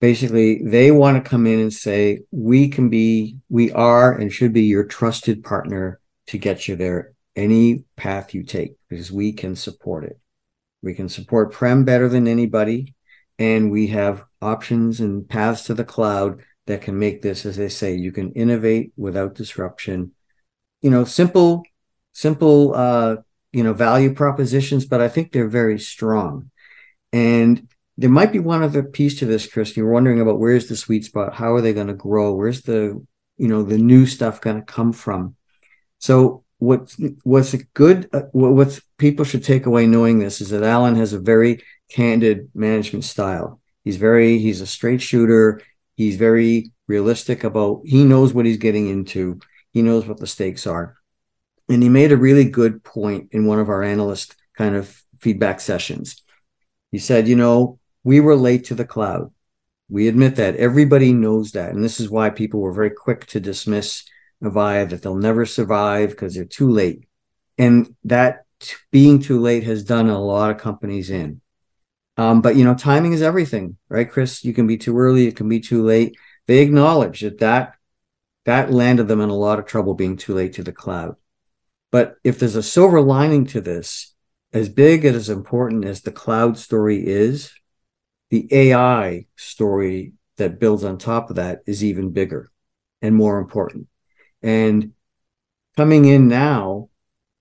basically 0.00 0.62
they 0.62 0.90
want 0.90 1.22
to 1.22 1.28
come 1.28 1.46
in 1.46 1.58
and 1.60 1.72
say 1.72 2.20
we 2.30 2.68
can 2.68 2.88
be 2.88 3.36
we 3.48 3.72
are 3.72 4.12
and 4.12 4.32
should 4.32 4.52
be 4.52 4.64
your 4.64 4.84
trusted 4.84 5.42
partner 5.42 6.00
to 6.26 6.38
get 6.38 6.68
you 6.68 6.76
there 6.76 7.14
any 7.34 7.84
path 7.96 8.34
you 8.34 8.42
take 8.42 8.74
because 8.88 9.12
we 9.12 9.32
can 9.32 9.54
support 9.54 10.04
it. 10.04 10.18
We 10.82 10.94
can 10.94 11.08
support 11.08 11.52
prem 11.52 11.84
better 11.84 12.08
than 12.08 12.26
anybody 12.26 12.94
and 13.38 13.70
we 13.70 13.88
have 13.88 14.24
options 14.42 15.00
and 15.00 15.28
paths 15.28 15.64
to 15.64 15.74
the 15.74 15.84
cloud 15.84 16.42
that 16.66 16.82
can 16.82 16.98
make 16.98 17.22
this 17.22 17.46
as 17.46 17.56
they 17.56 17.68
say 17.68 17.94
you 17.94 18.12
can 18.12 18.32
innovate 18.32 18.92
without 18.96 19.34
disruption. 19.34 20.12
You 20.82 20.90
know 20.90 21.04
simple 21.04 21.64
simple 22.12 22.74
uh 22.74 23.16
you 23.52 23.62
know 23.62 23.72
value 23.72 24.12
propositions 24.12 24.84
but 24.84 25.00
i 25.00 25.08
think 25.08 25.32
they're 25.32 25.48
very 25.48 25.78
strong. 25.78 26.50
And 27.12 27.68
there 27.98 28.08
might 28.08 28.30
be 28.30 28.38
one 28.38 28.62
other 28.62 28.84
piece 28.84 29.18
to 29.18 29.26
this, 29.26 29.48
Chris. 29.48 29.76
You're 29.76 29.90
wondering 29.90 30.20
about 30.20 30.38
where's 30.38 30.68
the 30.68 30.76
sweet 30.76 31.04
spot? 31.04 31.34
How 31.34 31.52
are 31.54 31.60
they 31.60 31.74
going 31.74 31.88
to 31.88 31.94
grow? 31.94 32.32
Where's 32.32 32.62
the 32.62 33.04
you 33.36 33.48
know 33.48 33.64
the 33.64 33.76
new 33.76 34.06
stuff 34.06 34.40
going 34.40 34.56
to 34.56 34.62
come 34.62 34.92
from? 34.92 35.34
So 35.98 36.44
what's 36.58 36.96
what's 37.24 37.54
a 37.54 37.64
good 37.74 38.08
uh, 38.12 38.22
what 38.30 38.78
people 38.98 39.24
should 39.24 39.42
take 39.42 39.66
away 39.66 39.88
knowing 39.88 40.20
this 40.20 40.40
is 40.40 40.50
that 40.50 40.62
Alan 40.62 40.94
has 40.94 41.12
a 41.12 41.18
very 41.18 41.64
candid 41.90 42.48
management 42.54 43.04
style. 43.04 43.60
He's 43.82 43.96
very 43.96 44.38
he's 44.38 44.60
a 44.60 44.66
straight 44.66 45.02
shooter. 45.02 45.60
He's 45.96 46.14
very 46.14 46.70
realistic 46.86 47.42
about 47.42 47.80
he 47.84 48.04
knows 48.04 48.32
what 48.32 48.46
he's 48.46 48.58
getting 48.58 48.88
into. 48.88 49.40
He 49.72 49.82
knows 49.82 50.06
what 50.06 50.18
the 50.18 50.26
stakes 50.28 50.68
are. 50.68 50.94
And 51.68 51.82
he 51.82 51.88
made 51.88 52.12
a 52.12 52.16
really 52.16 52.44
good 52.44 52.84
point 52.84 53.30
in 53.32 53.44
one 53.44 53.58
of 53.58 53.68
our 53.68 53.82
analyst 53.82 54.36
kind 54.56 54.76
of 54.76 55.02
feedback 55.18 55.58
sessions. 55.58 56.22
He 56.92 56.98
said, 56.98 57.26
you 57.26 57.36
know, 57.36 57.80
we 58.08 58.20
were 58.20 58.36
late 58.36 58.64
to 58.64 58.74
the 58.74 58.86
cloud. 58.86 59.30
We 59.90 60.08
admit 60.08 60.36
that. 60.36 60.56
Everybody 60.56 61.12
knows 61.12 61.52
that. 61.52 61.74
And 61.74 61.84
this 61.84 62.00
is 62.00 62.08
why 62.08 62.30
people 62.30 62.58
were 62.58 62.72
very 62.72 62.88
quick 62.88 63.26
to 63.26 63.38
dismiss 63.38 64.04
Avaya 64.42 64.88
that 64.88 65.02
they'll 65.02 65.14
never 65.14 65.44
survive 65.44 66.08
because 66.08 66.34
they're 66.34 66.46
too 66.46 66.70
late. 66.70 67.06
And 67.58 67.94
that 68.04 68.46
being 68.90 69.20
too 69.20 69.38
late 69.40 69.64
has 69.64 69.84
done 69.84 70.08
a 70.08 70.18
lot 70.18 70.50
of 70.50 70.56
companies 70.56 71.10
in. 71.10 71.42
Um, 72.16 72.40
but 72.40 72.56
you 72.56 72.64
know, 72.64 72.74
timing 72.74 73.12
is 73.12 73.20
everything, 73.20 73.76
right, 73.90 74.10
Chris? 74.10 74.42
You 74.42 74.54
can 74.54 74.66
be 74.66 74.78
too 74.78 74.98
early, 74.98 75.26
it 75.26 75.36
can 75.36 75.50
be 75.50 75.60
too 75.60 75.84
late. 75.84 76.16
They 76.46 76.60
acknowledge 76.60 77.20
that 77.20 77.40
that 77.40 77.74
that 78.46 78.72
landed 78.72 79.06
them 79.06 79.20
in 79.20 79.28
a 79.28 79.34
lot 79.34 79.58
of 79.58 79.66
trouble 79.66 79.92
being 79.92 80.16
too 80.16 80.32
late 80.32 80.54
to 80.54 80.62
the 80.62 80.72
cloud. 80.72 81.16
But 81.92 82.16
if 82.24 82.38
there's 82.38 82.56
a 82.56 82.62
silver 82.62 83.02
lining 83.02 83.44
to 83.48 83.60
this, 83.60 84.14
as 84.54 84.70
big 84.70 85.04
and 85.04 85.14
as 85.14 85.28
important 85.28 85.84
as 85.84 86.00
the 86.00 86.10
cloud 86.10 86.56
story 86.56 87.06
is, 87.06 87.52
the 88.30 88.48
AI 88.50 89.26
story 89.36 90.12
that 90.36 90.60
builds 90.60 90.84
on 90.84 90.98
top 90.98 91.30
of 91.30 91.36
that 91.36 91.60
is 91.66 91.84
even 91.84 92.10
bigger 92.10 92.50
and 93.02 93.14
more 93.14 93.38
important. 93.38 93.88
And 94.42 94.92
coming 95.76 96.04
in 96.04 96.28
now, 96.28 96.90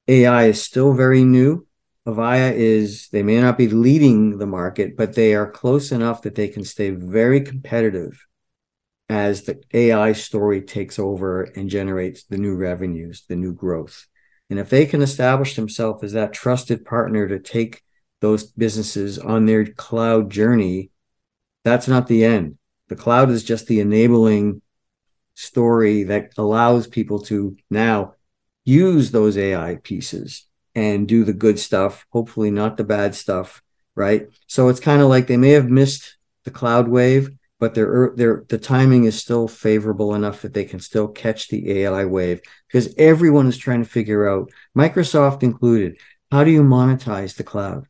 AI 0.07 0.45
is 0.45 0.61
still 0.61 0.93
very 0.93 1.23
new. 1.23 1.67
Avaya 2.07 2.53
is, 2.53 3.09
they 3.09 3.23
may 3.23 3.39
not 3.41 3.57
be 3.57 3.67
leading 3.67 4.37
the 4.37 4.45
market, 4.45 4.95
but 4.95 5.13
they 5.13 5.35
are 5.35 5.51
close 5.51 5.91
enough 5.91 6.21
that 6.21 6.35
they 6.35 6.47
can 6.47 6.63
stay 6.63 6.91
very 6.91 7.41
competitive 7.41 8.25
as 9.09 9.43
the 9.43 9.61
AI 9.73 10.13
story 10.13 10.61
takes 10.61 10.99
over 10.99 11.43
and 11.43 11.69
generates 11.69 12.23
the 12.23 12.37
new 12.37 12.55
revenues, 12.55 13.23
the 13.27 13.35
new 13.35 13.53
growth. 13.53 14.05
And 14.49 14.59
if 14.59 14.69
they 14.69 14.85
can 14.85 15.01
establish 15.01 15.55
themselves 15.55 16.03
as 16.03 16.13
that 16.13 16.33
trusted 16.33 16.85
partner 16.85 17.27
to 17.27 17.39
take 17.39 17.83
those 18.19 18.43
businesses 18.43 19.19
on 19.19 19.45
their 19.45 19.65
cloud 19.65 20.29
journey, 20.29 20.91
that's 21.63 21.87
not 21.87 22.07
the 22.07 22.23
end. 22.23 22.57
The 22.87 22.95
cloud 22.95 23.29
is 23.29 23.43
just 23.43 23.67
the 23.67 23.79
enabling 23.79 24.61
story 25.35 26.03
that 26.03 26.33
allows 26.37 26.87
people 26.87 27.19
to 27.19 27.55
now 27.69 28.13
use 28.65 29.11
those 29.11 29.37
AI 29.37 29.75
pieces 29.83 30.45
and 30.73 31.07
do 31.07 31.23
the 31.23 31.33
good 31.33 31.59
stuff, 31.59 32.05
hopefully 32.11 32.51
not 32.51 32.77
the 32.77 32.83
bad 32.83 33.15
stuff, 33.15 33.61
right? 33.95 34.29
So 34.47 34.69
it's 34.69 34.79
kind 34.79 35.01
of 35.01 35.09
like 35.09 35.27
they 35.27 35.37
may 35.37 35.51
have 35.51 35.69
missed 35.69 36.17
the 36.43 36.51
cloud 36.51 36.87
wave, 36.87 37.31
but 37.59 37.73
their 37.73 38.13
their 38.15 38.45
the 38.47 38.57
timing 38.57 39.05
is 39.05 39.19
still 39.19 39.47
favorable 39.47 40.13
enough 40.15 40.41
that 40.43 40.53
they 40.53 40.65
can 40.65 40.79
still 40.79 41.07
catch 41.07 41.47
the 41.47 41.81
AI 41.81 42.05
wave 42.05 42.41
because 42.67 42.93
everyone 42.97 43.47
is 43.47 43.57
trying 43.57 43.83
to 43.83 43.89
figure 43.89 44.29
out, 44.29 44.51
Microsoft 44.77 45.43
included, 45.43 45.97
how 46.31 46.43
do 46.43 46.51
you 46.51 46.61
monetize 46.61 47.35
the 47.35 47.43
cloud? 47.43 47.87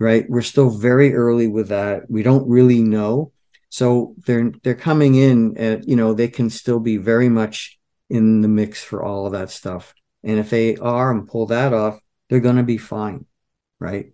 Right? 0.00 0.28
We're 0.28 0.42
still 0.42 0.70
very 0.70 1.14
early 1.14 1.46
with 1.46 1.68
that. 1.68 2.10
We 2.10 2.24
don't 2.24 2.48
really 2.48 2.82
know. 2.82 3.32
So 3.68 4.16
they're 4.26 4.50
they're 4.64 4.74
coming 4.74 5.14
in 5.14 5.56
and 5.56 5.84
you 5.86 5.94
know 5.94 6.12
they 6.12 6.26
can 6.26 6.50
still 6.50 6.80
be 6.80 6.96
very 6.96 7.28
much 7.28 7.78
in 8.08 8.40
the 8.40 8.48
mix 8.48 8.82
for 8.82 9.04
all 9.04 9.26
of 9.26 9.32
that 9.32 9.50
stuff. 9.50 9.94
And 10.24 10.40
if 10.40 10.50
they 10.50 10.76
are 10.76 11.12
and 11.12 11.28
pull 11.28 11.46
that 11.46 11.72
off, 11.72 12.00
they're 12.28 12.40
going 12.40 12.56
to 12.56 12.64
be 12.64 12.78
fine, 12.78 13.26
right? 13.78 14.12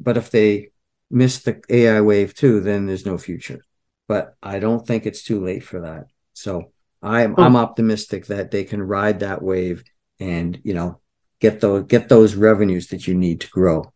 but 0.00 0.16
if 0.16 0.30
they 0.30 0.70
miss 1.10 1.40
the 1.40 1.62
AI 1.68 2.00
wave 2.00 2.34
too, 2.34 2.60
then 2.60 2.86
there's 2.86 3.06
no 3.06 3.18
future. 3.18 3.60
But 4.08 4.34
I 4.42 4.58
don't 4.58 4.84
think 4.84 5.06
it's 5.06 5.22
too 5.22 5.44
late 5.44 5.62
for 5.62 5.82
that. 5.82 6.06
So 6.32 6.72
I'm 7.02 7.34
oh. 7.38 7.42
I'm 7.42 7.56
optimistic 7.56 8.26
that 8.26 8.50
they 8.50 8.64
can 8.64 8.82
ride 8.82 9.20
that 9.20 9.42
wave 9.42 9.84
and 10.18 10.58
you 10.64 10.74
know 10.74 11.00
get 11.40 11.60
those 11.60 11.84
get 11.84 12.08
those 12.08 12.34
revenues 12.34 12.88
that 12.88 13.06
you 13.06 13.14
need 13.14 13.42
to 13.42 13.50
grow. 13.50 13.92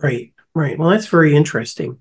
Right, 0.00 0.34
right. 0.56 0.78
Well, 0.78 0.88
that's 0.88 1.08
very 1.08 1.36
interesting. 1.36 2.00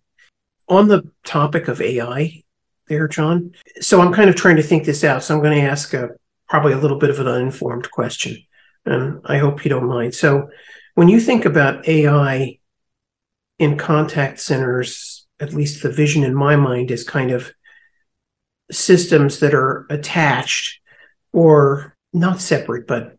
On 0.70 0.88
the 0.88 1.04
topic 1.26 1.68
of 1.68 1.82
AI, 1.82 2.42
there, 2.88 3.08
Jon. 3.08 3.52
So 3.82 4.02
I'm 4.02 4.14
kind 4.14 4.30
of 4.30 4.36
trying 4.36 4.56
to 4.56 4.64
think 4.64 4.86
this 4.86 5.04
out. 5.04 5.24
So 5.24 5.36
I'm 5.36 5.44
going 5.44 5.60
to 5.60 5.70
ask 5.70 5.94
a 5.94 6.10
probably 6.48 6.74
a 6.74 6.78
little 6.78 6.98
bit 6.98 7.10
of 7.10 7.20
an 7.20 7.28
uninformed 7.28 7.92
question, 7.92 8.38
and 8.86 9.20
I 9.26 9.40
hope 9.40 9.66
you 9.66 9.70
don't 9.70 9.90
mind. 9.90 10.16
So 10.16 10.48
when 10.94 11.10
you 11.10 11.20
think 11.20 11.46
about 11.46 11.88
AI 11.88 12.60
in 13.60 13.78
contact 13.78 14.40
centers, 14.40 15.28
at 15.40 15.54
least 15.54 15.84
the 15.84 15.92
vision 15.92 16.24
in 16.24 16.34
my 16.34 16.56
mind 16.56 16.92
is 16.92 17.04
kind 17.04 17.32
of 17.32 17.52
systems 18.72 19.40
that 19.40 19.54
are 19.54 19.86
attached 19.90 20.80
or 21.34 21.98
not 22.14 22.40
separate, 22.40 22.88
but 22.88 23.18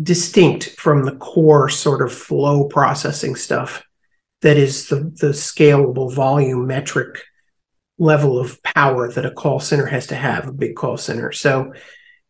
distinct 0.00 0.70
from 0.78 1.04
the 1.04 1.16
core 1.16 1.68
sort 1.68 2.02
of 2.02 2.12
flow 2.12 2.64
processing 2.64 3.34
stuff 3.34 3.82
that 4.42 4.56
is 4.56 4.88
the, 4.88 4.96
the 4.96 5.28
scalable 5.28 6.12
volume 6.12 6.66
metric 6.66 7.22
level 7.98 8.38
of 8.38 8.62
power 8.62 9.12
that 9.12 9.26
a 9.26 9.30
call 9.30 9.60
center 9.60 9.86
has 9.86 10.06
to 10.08 10.14
have, 10.14 10.48
a 10.48 10.52
big 10.52 10.74
call 10.74 10.96
center. 10.96 11.32
So 11.32 11.74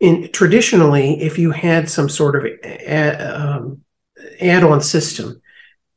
in 0.00 0.30
traditionally, 0.32 1.22
if 1.22 1.38
you 1.38 1.52
had 1.52 1.88
some 1.88 2.08
sort 2.08 2.36
of 2.36 2.52
a, 2.64 3.40
um, 3.40 3.82
add-on 4.40 4.80
system, 4.80 5.40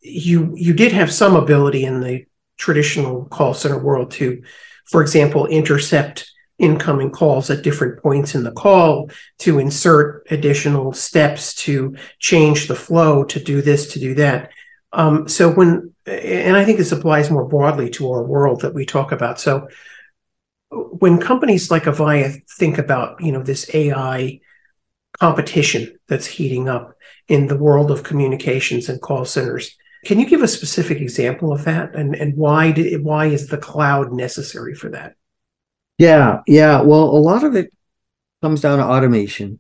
you 0.02 0.54
you 0.56 0.73
did 0.73 0.91
have 0.91 1.12
some 1.12 1.36
ability 1.36 1.86
in 1.86 2.02
the 2.02 2.26
traditional 2.58 3.26
call 3.26 3.54
center 3.54 3.80
world 3.80 4.12
to, 4.12 4.43
for 4.86 5.02
example, 5.02 5.47
intercept 5.47 6.30
incoming 6.60 7.10
calls 7.10 7.49
at 7.49 7.63
different 7.63 8.02
points 8.02 8.36
in 8.36 8.43
the 8.43 8.52
call 8.52 9.10
to 9.39 9.60
insert 9.60 10.28
additional 10.30 10.93
steps 10.93 11.56
to 11.56 11.95
change 12.19 12.67
the 12.67 12.76
flow 12.76 13.23
to 13.23 13.39
do 13.39 13.62
this 13.62 13.93
to 13.93 13.99
do 13.99 14.13
that 14.13 14.52
um, 14.93 15.28
so 15.28 15.52
when 15.52 15.92
and 16.05 16.55
i 16.55 16.65
think 16.65 16.77
this 16.77 16.91
applies 16.91 17.31
more 17.31 17.45
broadly 17.45 17.89
to 17.89 18.11
our 18.11 18.23
world 18.23 18.61
that 18.61 18.73
we 18.73 18.85
talk 18.85 19.11
about 19.11 19.39
so 19.39 19.67
when 20.69 21.19
companies 21.19 21.71
like 21.71 21.83
avaya 21.83 22.41
think 22.57 22.77
about 22.77 23.21
you 23.21 23.31
know 23.31 23.43
this 23.43 23.73
ai 23.73 24.39
competition 25.19 25.97
that's 26.07 26.25
heating 26.25 26.67
up 26.67 26.95
in 27.27 27.47
the 27.47 27.57
world 27.57 27.91
of 27.91 28.03
communications 28.03 28.89
and 28.89 29.01
call 29.01 29.25
centers 29.25 29.75
can 30.05 30.19
you 30.19 30.25
give 30.25 30.41
a 30.41 30.47
specific 30.47 30.99
example 30.99 31.53
of 31.53 31.63
that 31.63 31.95
and, 31.95 32.15
and 32.15 32.35
why 32.35 32.71
did 32.71 33.03
why 33.03 33.27
is 33.27 33.47
the 33.47 33.57
cloud 33.57 34.11
necessary 34.11 34.73
for 34.73 34.89
that 34.89 35.15
yeah, 35.97 36.41
yeah. 36.47 36.81
Well, 36.81 37.03
a 37.03 37.17
lot 37.17 37.43
of 37.43 37.55
it 37.55 37.71
comes 38.41 38.61
down 38.61 38.79
to 38.79 38.85
automation. 38.85 39.59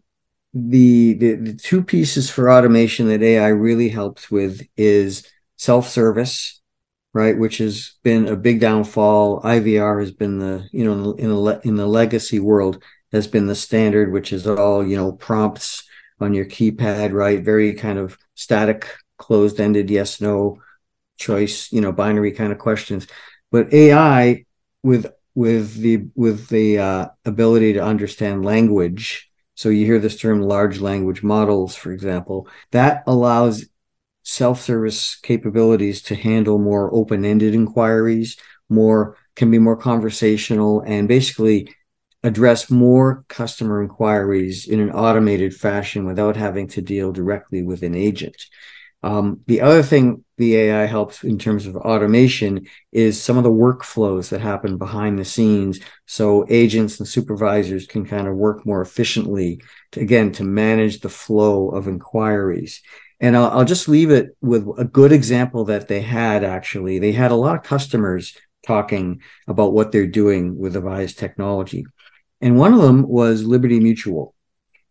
The, 0.53 1.13
the 1.13 1.35
the 1.35 1.53
two 1.53 1.83
pieces 1.83 2.29
for 2.29 2.51
automation 2.51 3.07
that 3.07 3.23
AI 3.23 3.47
really 3.47 3.89
helps 3.89 4.29
with 4.29 4.61
is 4.77 5.27
self-service, 5.57 6.61
right? 7.13 7.37
Which 7.37 7.57
has 7.59 7.93
been 8.03 8.27
a 8.27 8.35
big 8.35 8.59
downfall. 8.59 9.41
IVR 9.41 9.99
has 9.99 10.11
been 10.11 10.39
the 10.39 10.67
you 10.71 10.83
know 10.83 11.13
in 11.13 11.29
the 11.29 11.61
in 11.63 11.75
the 11.75 11.87
legacy 11.87 12.39
world 12.39 12.83
has 13.11 13.27
been 13.27 13.47
the 13.47 13.55
standard, 13.55 14.11
which 14.11 14.33
is 14.33 14.47
all 14.47 14.85
you 14.85 14.97
know 14.97 15.13
prompts 15.13 15.83
on 16.19 16.33
your 16.33 16.45
keypad, 16.45 17.11
right? 17.13 17.43
Very 17.43 17.73
kind 17.73 17.99
of 17.99 18.17
static, 18.35 18.87
closed-ended 19.17 19.89
yes 19.89 20.21
no 20.21 20.61
choice, 21.17 21.71
you 21.71 21.81
know, 21.81 21.91
binary 21.91 22.31
kind 22.31 22.51
of 22.51 22.57
questions. 22.57 23.07
But 23.51 23.73
AI 23.73 24.45
with 24.81 25.11
with 25.35 25.75
the 25.75 26.05
with 26.15 26.47
the 26.49 26.77
uh, 26.77 27.07
ability 27.25 27.73
to 27.73 27.83
understand 27.83 28.45
language 28.45 29.29
so 29.55 29.69
you 29.69 29.85
hear 29.85 29.99
this 29.99 30.19
term 30.19 30.41
large 30.41 30.79
language 30.79 31.23
models 31.23 31.75
for 31.75 31.91
example 31.91 32.47
that 32.71 33.03
allows 33.07 33.65
self-service 34.23 35.15
capabilities 35.21 36.01
to 36.01 36.15
handle 36.15 36.57
more 36.57 36.93
open-ended 36.93 37.53
inquiries 37.53 38.37
more 38.69 39.17
can 39.35 39.51
be 39.51 39.59
more 39.59 39.77
conversational 39.77 40.81
and 40.81 41.07
basically 41.07 41.73
address 42.23 42.69
more 42.69 43.25
customer 43.27 43.81
inquiries 43.81 44.67
in 44.67 44.79
an 44.79 44.91
automated 44.91 45.53
fashion 45.53 46.05
without 46.05 46.35
having 46.35 46.67
to 46.67 46.81
deal 46.81 47.11
directly 47.11 47.61
with 47.61 47.83
an 47.83 47.95
agent 47.95 48.45
um, 49.03 49.41
the 49.47 49.59
other 49.59 49.83
thing 49.83 50.23
the 50.37 50.55
AI 50.55 50.85
helps 50.85 51.23
in 51.23 51.37
terms 51.37 51.67
of 51.67 51.75
automation 51.75 52.67
is 52.93 53.21
some 53.21 53.37
of 53.37 53.43
the 53.43 53.51
workflows 53.51 54.29
that 54.29 54.39
happen 54.39 54.77
behind 54.77 55.19
the 55.19 55.25
scenes. 55.25 55.81
So 56.07 56.45
agents 56.49 56.99
and 56.99 57.07
supervisors 57.07 57.85
can 57.85 58.05
kind 58.05 58.27
of 58.27 58.35
work 58.35 58.65
more 58.65 58.81
efficiently 58.81 59.61
to, 59.91 59.99
again, 59.99 60.31
to 60.33 60.45
manage 60.45 61.01
the 61.01 61.09
flow 61.09 61.69
of 61.69 61.89
inquiries. 61.89 62.81
And 63.19 63.37
I'll, 63.37 63.49
I'll 63.59 63.65
just 63.65 63.87
leave 63.87 64.11
it 64.11 64.35
with 64.41 64.67
a 64.77 64.85
good 64.85 65.11
example 65.11 65.65
that 65.65 65.87
they 65.87 66.01
had 66.01 66.43
actually. 66.43 66.99
They 66.99 67.11
had 67.11 67.31
a 67.31 67.35
lot 67.35 67.55
of 67.55 67.63
customers 67.63 68.35
talking 68.65 69.21
about 69.47 69.73
what 69.73 69.91
they're 69.91 70.07
doing 70.07 70.57
with 70.57 70.75
Avaya's 70.75 71.13
technology. 71.13 71.85
And 72.41 72.57
one 72.57 72.73
of 72.73 72.81
them 72.81 73.07
was 73.07 73.43
Liberty 73.43 73.79
Mutual. 73.79 74.33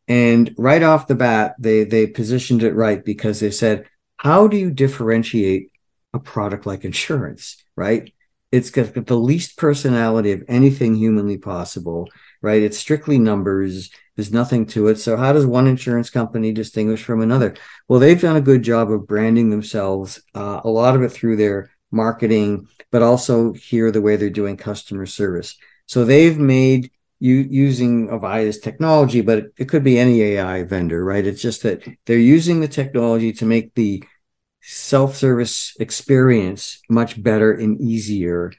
And 0.09 0.55
right 0.59 0.83
off 0.83 1.07
the 1.07 1.15
bat, 1.15 1.55
they 1.59 1.85
they 1.85 2.07
positioned 2.07 2.63
it 2.63 2.75
right 2.75 3.05
because 3.05 3.41
they 3.41 3.51
said, 3.51 3.87
how 4.17 4.49
do 4.49 4.57
you 4.57 4.71
differentiate 4.71 5.71
a 6.13 6.19
product 6.19 6.67
like 6.67 6.85
insurance, 6.85 7.63
right? 7.77 8.13
It's 8.51 8.71
got 8.71 8.95
the 8.95 9.17
least 9.17 9.57
personality 9.57 10.33
of 10.33 10.45
anything 10.49 10.95
humanly 10.95 11.39
possible, 11.39 12.09
right? 12.43 12.63
It's 12.63 12.77
strictly 12.77 13.19
numbers. 13.19 13.91
There's 14.17 14.33
nothing 14.33 14.67
to 14.67 14.89
it. 14.89 14.99
So 14.99 15.17
how 15.17 15.33
does 15.33 15.47
one 15.47 15.67
insurance 15.67 16.11
company 16.11 16.53
distinguish 16.53 17.03
from 17.03 17.23
another? 17.23 17.55
Well, 17.89 17.99
they've 17.99 18.21
done 18.21 18.37
a 18.37 18.43
good 18.43 18.63
job 18.63 18.91
of 18.91 19.07
branding 19.07 19.51
themselves, 19.51 20.23
uh, 20.35 20.61
a 20.65 20.69
lot 20.69 20.95
of 20.95 21.03
it 21.03 21.11
through 21.11 21.37
their 21.37 21.71
marketing, 21.91 22.69
but 22.91 23.03
also 23.03 23.53
here 23.53 23.91
the 23.91 24.03
way 24.03 24.17
they're 24.17 24.31
doing 24.31 24.57
customer 24.57 25.07
service. 25.07 25.57
So 25.87 26.05
they've 26.05 26.39
made 26.39 26.91
you 27.21 27.37
using 27.37 28.09
Avaya's 28.09 28.59
technology, 28.59 29.21
but 29.21 29.39
it, 29.39 29.53
it 29.57 29.69
could 29.69 29.85
be 29.85 29.99
any 29.99 30.21
AI 30.23 30.65
vendor, 30.65 31.05
right? 31.05 31.27
It's 31.27 31.41
just 31.41 31.63
that 31.63 31.87
they're 32.05 32.19
using 32.19 32.61
the 32.61 32.69
technology 32.69 33.33
to 33.35 33.47
make 33.47 33.75
the 33.75 34.03
self-service 34.63 35.77
experience 35.81 36.81
much 36.89 37.21
better 37.23 37.53
and 37.53 37.81
easier 37.81 38.53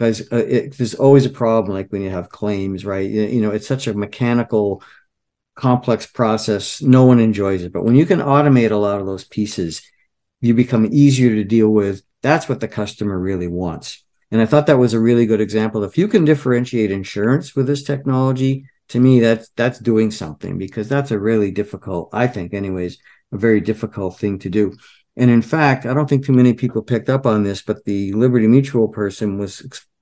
because 0.00 0.32
uh, 0.32 0.70
there's 0.78 0.94
always 0.94 1.26
a 1.26 1.30
problem 1.30 1.74
like 1.74 1.92
when 1.92 2.00
you 2.00 2.08
have 2.08 2.30
claims 2.30 2.86
right? 2.86 3.08
You, 3.08 3.22
you 3.22 3.40
know 3.42 3.50
it's 3.50 3.66
such 3.66 3.86
a 3.86 3.92
mechanical 3.92 4.82
complex 5.54 6.06
process. 6.06 6.80
No 6.80 7.04
one 7.04 7.20
enjoys 7.20 7.62
it. 7.62 7.72
But 7.72 7.84
when 7.84 7.96
you 7.96 8.06
can 8.06 8.20
automate 8.20 8.70
a 8.70 8.76
lot 8.76 8.98
of 8.98 9.06
those 9.06 9.24
pieces 9.24 9.82
you 10.40 10.54
become 10.54 10.88
easier 10.90 11.34
to 11.34 11.44
deal 11.44 11.68
with. 11.68 12.02
That's 12.22 12.48
what 12.48 12.60
the 12.60 12.68
customer 12.68 13.18
really 13.18 13.46
wants. 13.46 14.02
And 14.30 14.40
i 14.40 14.46
thought 14.46 14.66
that 14.68 14.78
was 14.78 14.94
a 14.94 15.00
really 15.00 15.26
good 15.26 15.40
example. 15.42 15.84
If 15.84 15.98
you 15.98 16.08
can 16.08 16.24
differentiate 16.24 16.90
insurance 16.90 17.54
with 17.54 17.66
this 17.66 17.82
technology 17.82 18.64
to 18.88 19.00
me 19.00 19.20
that's 19.20 19.50
that's 19.50 19.78
doing 19.78 20.10
something 20.10 20.56
because 20.56 20.88
that's 20.88 21.12
a 21.12 21.18
really 21.18 21.52
difficult 21.52 22.08
i 22.12 22.26
think 22.26 22.52
anyways 22.52 22.98
a 23.32 23.38
very 23.38 23.60
difficult 23.60 24.18
thing 24.18 24.38
to 24.40 24.48
do. 24.48 24.76
And 25.16 25.30
in 25.30 25.42
fact, 25.42 25.86
I 25.86 25.94
don't 25.94 26.08
think 26.08 26.24
too 26.24 26.32
many 26.32 26.54
people 26.54 26.82
picked 26.82 27.08
up 27.08 27.26
on 27.26 27.42
this, 27.42 27.62
but 27.62 27.84
the 27.84 28.12
Liberty 28.12 28.46
Mutual 28.46 28.88
person 28.88 29.38
was 29.38 29.60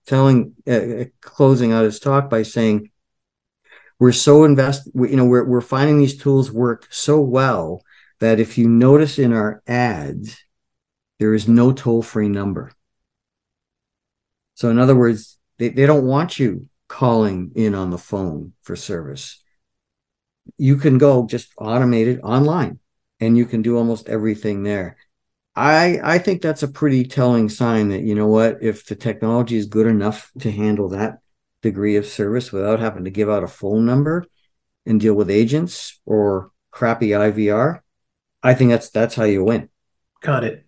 telling, 0.09 0.55
uh, 0.67 0.73
uh, 0.73 1.05
closing 1.21 1.73
out 1.73 1.85
his 1.85 2.01
talk 2.01 2.31
by 2.31 2.43
saying, 2.43 2.91
"We're 4.01 4.13
so 4.13 4.45
invested. 4.45 4.93
we, 4.95 5.11
You 5.11 5.17
know, 5.17 5.27
we're 5.27 5.45
we're 5.45 5.61
finding 5.61 5.99
these 5.99 6.17
tools 6.17 6.51
work 6.51 6.89
so 6.91 7.21
well 7.21 7.83
that 8.21 8.41
if 8.41 8.59
you 8.59 8.69
notice 8.69 9.19
in 9.19 9.33
our 9.33 9.63
ads, 9.67 10.39
there 11.19 11.35
is 11.35 11.47
no 11.47 11.73
toll 11.73 12.03
free 12.03 12.29
number. 12.29 12.73
So, 14.55 14.71
in 14.71 14.79
other 14.79 14.97
words, 14.97 15.39
they, 15.59 15.69
they 15.69 15.87
don't 15.87 16.07
want 16.07 16.39
you 16.39 16.69
calling 16.89 17.53
in 17.55 17.75
on 17.75 17.91
the 17.91 17.99
phone 17.99 18.55
for 18.63 18.77
service. 18.77 19.43
You 20.57 20.77
can 20.77 20.99
go 20.99 21.27
just 21.27 21.55
automate 21.57 22.07
it 22.07 22.21
online 22.21 22.81
and 23.21 23.37
you 23.37 23.45
can 23.45 23.63
do 23.63 23.77
almost 23.77 24.09
everything 24.09 24.63
there. 24.63 24.97
I 25.59 26.01
I 26.03 26.19
think 26.19 26.41
that's 26.41 26.63
a 26.63 26.69
pretty 26.69 27.05
telling 27.05 27.49
sign 27.49 27.89
that 27.89 28.03
you 28.03 28.15
know 28.15 28.29
what 28.29 28.59
if 28.63 28.87
the 28.87 28.95
technology 28.95 29.57
is 29.57 29.67
good 29.67 29.87
enough 29.87 30.31
to 30.41 30.53
handle 30.53 30.89
that 30.91 31.19
degree 31.63 31.97
of 31.97 32.07
service 32.07 32.53
without 32.53 32.79
having 32.79 33.05
to 33.05 33.11
give 33.11 33.29
out 33.29 33.43
a 33.43 33.49
phone 33.49 33.85
number 33.85 34.25
and 34.87 35.01
deal 35.01 35.15
with 35.15 35.31
agents 35.31 36.01
or 36.07 36.53
crappy 36.71 37.09
IVR, 37.09 37.81
I 38.43 38.55
think 38.55 38.71
that's 38.71 38.91
that's 38.91 39.17
how 39.17 39.25
you 39.25 39.43
win. 39.43 39.69
Got 40.23 40.45
it. 40.45 40.65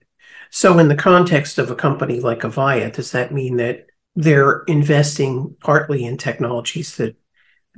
So 0.51 0.79
in 0.81 0.89
the 0.89 0.97
context 0.97 1.59
of 1.59 1.71
a 1.71 1.77
company 1.77 2.19
like 2.19 2.41
Avaya, 2.41 2.93
does 2.93 3.13
that 3.13 3.33
mean 3.33 3.59
that 3.59 3.87
they're 4.17 4.65
investing 4.67 5.57
partly 5.61 6.05
in 6.05 6.17
technologies 6.17 6.97
that 6.97 7.15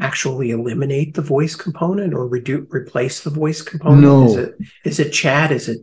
actually 0.01 0.51
eliminate 0.51 1.12
the 1.12 1.20
voice 1.20 1.55
component 1.55 2.14
or 2.14 2.27
reduce 2.27 2.66
replace 2.70 3.20
the 3.20 3.31
voice 3.31 3.61
component? 3.61 4.03
No. 4.03 4.25
Is 4.25 4.37
it 4.37 4.55
is 4.85 5.01
it 5.01 5.11
chat? 5.11 5.53
Is 5.53 5.68
it 5.68 5.81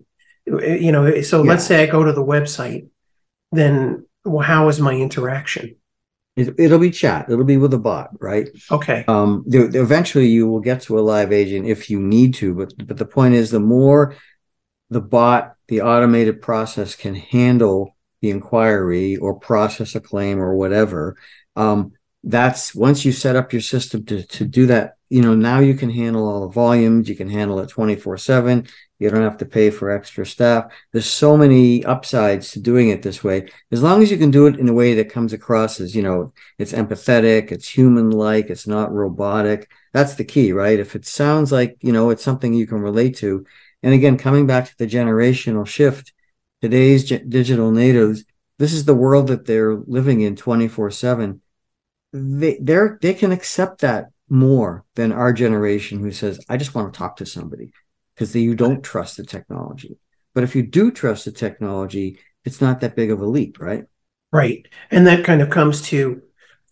You 0.49 0.91
know, 0.91 1.21
so 1.21 1.43
yeah. 1.43 1.49
let's 1.49 1.65
say 1.65 1.83
I 1.83 1.85
go 1.85 2.03
to 2.03 2.11
the 2.11 2.23
website, 2.23 2.87
then 3.51 4.05
well, 4.25 4.45
how 4.45 4.67
is 4.69 4.79
my 4.79 4.93
interaction? 4.93 5.75
It, 6.35 6.71
will 6.71 6.79
be 6.79 6.91
chat. 6.91 7.29
It'll 7.29 7.43
be 7.43 7.57
with 7.57 7.73
a 7.73 7.77
bot, 7.77 8.11
right? 8.21 8.47
Okay. 8.71 9.03
Um, 9.09 9.43
eventually 9.47 10.27
you 10.27 10.47
will 10.47 10.61
get 10.61 10.81
to 10.83 10.97
a 10.97 11.01
live 11.01 11.33
agent 11.33 11.67
if 11.67 11.89
you 11.89 11.99
need 11.99 12.33
to, 12.35 12.53
but 12.53 12.87
but 12.87 12.97
the 12.97 13.05
point 13.05 13.35
is, 13.35 13.51
the 13.51 13.59
more 13.59 14.15
the 14.89 15.01
bot, 15.01 15.55
the 15.67 15.81
automated 15.81 16.41
process 16.41 16.95
can 16.95 17.15
handle 17.15 17.95
the 18.21 18.29
inquiry 18.29 19.17
or 19.17 19.35
process 19.35 19.95
a 19.95 19.99
claim 19.99 20.39
or 20.39 20.55
whatever, 20.55 21.17
um, 21.55 21.91
that's 22.23 22.75
once 22.75 23.05
you 23.05 23.11
set 23.11 23.35
up 23.35 23.53
your 23.53 23.61
system 23.61 24.05
to 24.05 24.23
to 24.23 24.45
do 24.45 24.65
that 24.65 24.95
you 25.09 25.21
know 25.21 25.35
now 25.35 25.59
you 25.59 25.73
can 25.73 25.89
handle 25.89 26.27
all 26.27 26.41
the 26.41 26.53
volumes 26.53 27.07
you 27.07 27.15
can 27.15 27.29
handle 27.29 27.59
it 27.59 27.69
24 27.69 28.17
7 28.17 28.67
you 28.99 29.09
don't 29.09 29.23
have 29.23 29.37
to 29.37 29.45
pay 29.45 29.69
for 29.69 29.89
extra 29.89 30.25
staff. 30.25 30.71
There's 30.91 31.05
so 31.05 31.37
many 31.37 31.83
upsides 31.85 32.51
to 32.51 32.59
doing 32.59 32.89
it 32.89 33.01
this 33.01 33.23
way. 33.23 33.49
As 33.71 33.81
long 33.81 34.03
as 34.03 34.11
you 34.11 34.17
can 34.17 34.29
do 34.29 34.45
it 34.47 34.59
in 34.59 34.69
a 34.69 34.73
way 34.73 34.93
that 34.95 35.09
comes 35.09 35.33
across 35.33 35.79
as 35.79 35.95
you 35.95 36.03
know 36.03 36.33
it's 36.57 36.73
empathetic 36.73 37.51
it's 37.51 37.67
human 37.67 38.11
like 38.11 38.49
it's 38.49 38.67
not 38.67 38.91
robotic 38.91 39.71
that's 39.93 40.15
the 40.15 40.25
key 40.25 40.51
right? 40.51 40.79
If 40.79 40.95
it 40.95 41.05
sounds 41.05 41.51
like 41.51 41.77
you 41.81 41.93
know 41.93 42.09
it's 42.09 42.23
something 42.23 42.53
you 42.53 42.67
can 42.67 42.81
relate 42.81 43.15
to. 43.17 43.45
And 43.81 43.93
again 43.93 44.17
coming 44.17 44.45
back 44.45 44.65
to 44.65 44.77
the 44.77 44.87
generational 44.87 45.65
shift 45.65 46.13
today's 46.61 47.05
digital 47.05 47.71
natives 47.71 48.25
this 48.57 48.73
is 48.73 48.83
the 48.83 48.93
world 48.93 49.27
that 49.27 49.45
they're 49.45 49.75
living 49.75 50.21
in 50.21 50.35
24 50.35 50.91
7 50.91 51.41
they 52.11 52.57
they're 52.61 52.99
they 53.01 53.13
can 53.13 53.31
accept 53.31 53.81
that 53.81 54.07
more 54.27 54.83
than 54.95 55.11
our 55.11 55.31
generation 55.31 55.99
who 55.99 56.11
says 56.11 56.39
i 56.49 56.57
just 56.57 56.75
want 56.75 56.91
to 56.93 56.97
talk 56.97 57.15
to 57.15 57.25
somebody 57.25 57.71
because 58.19 58.35
you 58.35 58.53
don't 58.53 58.83
trust 58.83 59.15
the 59.15 59.23
technology. 59.23 59.97
But 60.35 60.43
if 60.43 60.53
you 60.53 60.63
do 60.63 60.91
trust 60.91 61.25
the 61.25 61.31
technology 61.31 62.19
it's 62.45 62.61
not 62.61 62.79
that 62.81 62.95
big 62.95 63.11
of 63.11 63.21
a 63.21 63.25
leap 63.25 63.59
right? 63.59 63.85
Right. 64.31 64.67
And 64.91 65.07
that 65.07 65.25
kind 65.25 65.41
of 65.41 65.49
comes 65.49 65.81
to 65.83 66.21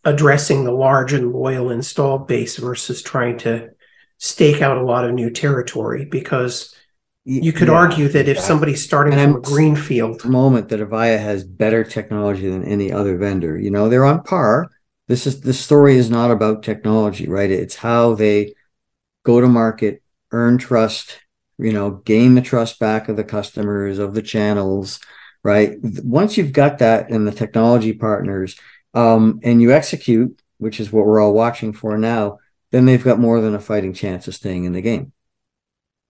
addressing 0.04 0.64
the 0.64 0.72
large 0.72 1.14
and 1.14 1.32
loyal 1.32 1.72
installed 1.72 2.28
base 2.28 2.58
versus 2.58 3.02
trying 3.02 3.38
to 3.40 3.70
stake 4.18 4.62
out 4.62 4.78
a 4.78 4.84
lot 4.84 5.06
of 5.06 5.14
new 5.14 5.30
territory 5.30 6.06
because 6.06 6.76
you 7.26 7.52
could 7.52 7.68
yeah, 7.68 7.74
argue 7.74 8.08
that 8.08 8.30
if 8.30 8.40
somebody's 8.40 8.84
starting 8.84 9.14
and 9.14 9.22
from 9.22 9.32
I'm, 9.32 9.38
a 9.38 9.42
greenfield 9.42 10.24
moment 10.24 10.70
that 10.70 10.80
Avaya 10.80 11.20
has 11.20 11.44
better 11.44 11.84
technology 11.84 12.50
than 12.50 12.64
any 12.64 12.92
other 12.92 13.18
vendor 13.18 13.58
you 13.58 13.70
know 13.70 13.90
they're 13.90 14.06
on 14.06 14.24
par. 14.24 14.70
This 15.08 15.28
is 15.28 15.42
the 15.42 15.54
story 15.54 15.98
is 15.98 16.10
not 16.10 16.32
about 16.32 16.64
technology, 16.64 17.28
right? 17.28 17.50
It's 17.50 17.76
how 17.76 18.16
they 18.16 18.54
go 19.24 19.42
to 19.42 19.48
market, 19.48 20.02
earn 20.32 20.58
trust, 20.58 21.20
you 21.58 21.74
know, 21.74 21.92
gain 21.92 22.36
the 22.36 22.42
trust 22.42 22.80
back 22.80 23.10
of 23.10 23.16
the 23.16 23.24
customers, 23.24 24.00
of 24.00 24.14
the 24.14 24.22
channels, 24.22 25.00
right? 25.44 25.78
Once 25.82 26.38
you've 26.38 26.54
got 26.54 26.80
that 26.80 27.10
and 27.10 27.28
the 27.28 27.32
technology 27.32 27.94
partners, 27.94 28.60
um, 28.94 29.40
and 29.44 29.62
you 29.62 29.72
execute, 29.72 30.40
which 30.58 30.80
is 30.80 30.92
what 30.92 31.06
we're 31.06 31.22
all 31.22 31.34
watching 31.34 31.74
for 31.74 31.98
now, 31.98 32.40
then 32.72 32.86
they've 32.86 33.04
got 33.04 33.20
more 33.20 33.42
than 33.42 33.56
a 33.56 33.60
fighting 33.60 33.94
chance 33.94 34.28
of 34.28 34.36
staying 34.36 34.66
in 34.66 34.74
the 34.74 34.82
game. 34.82 35.12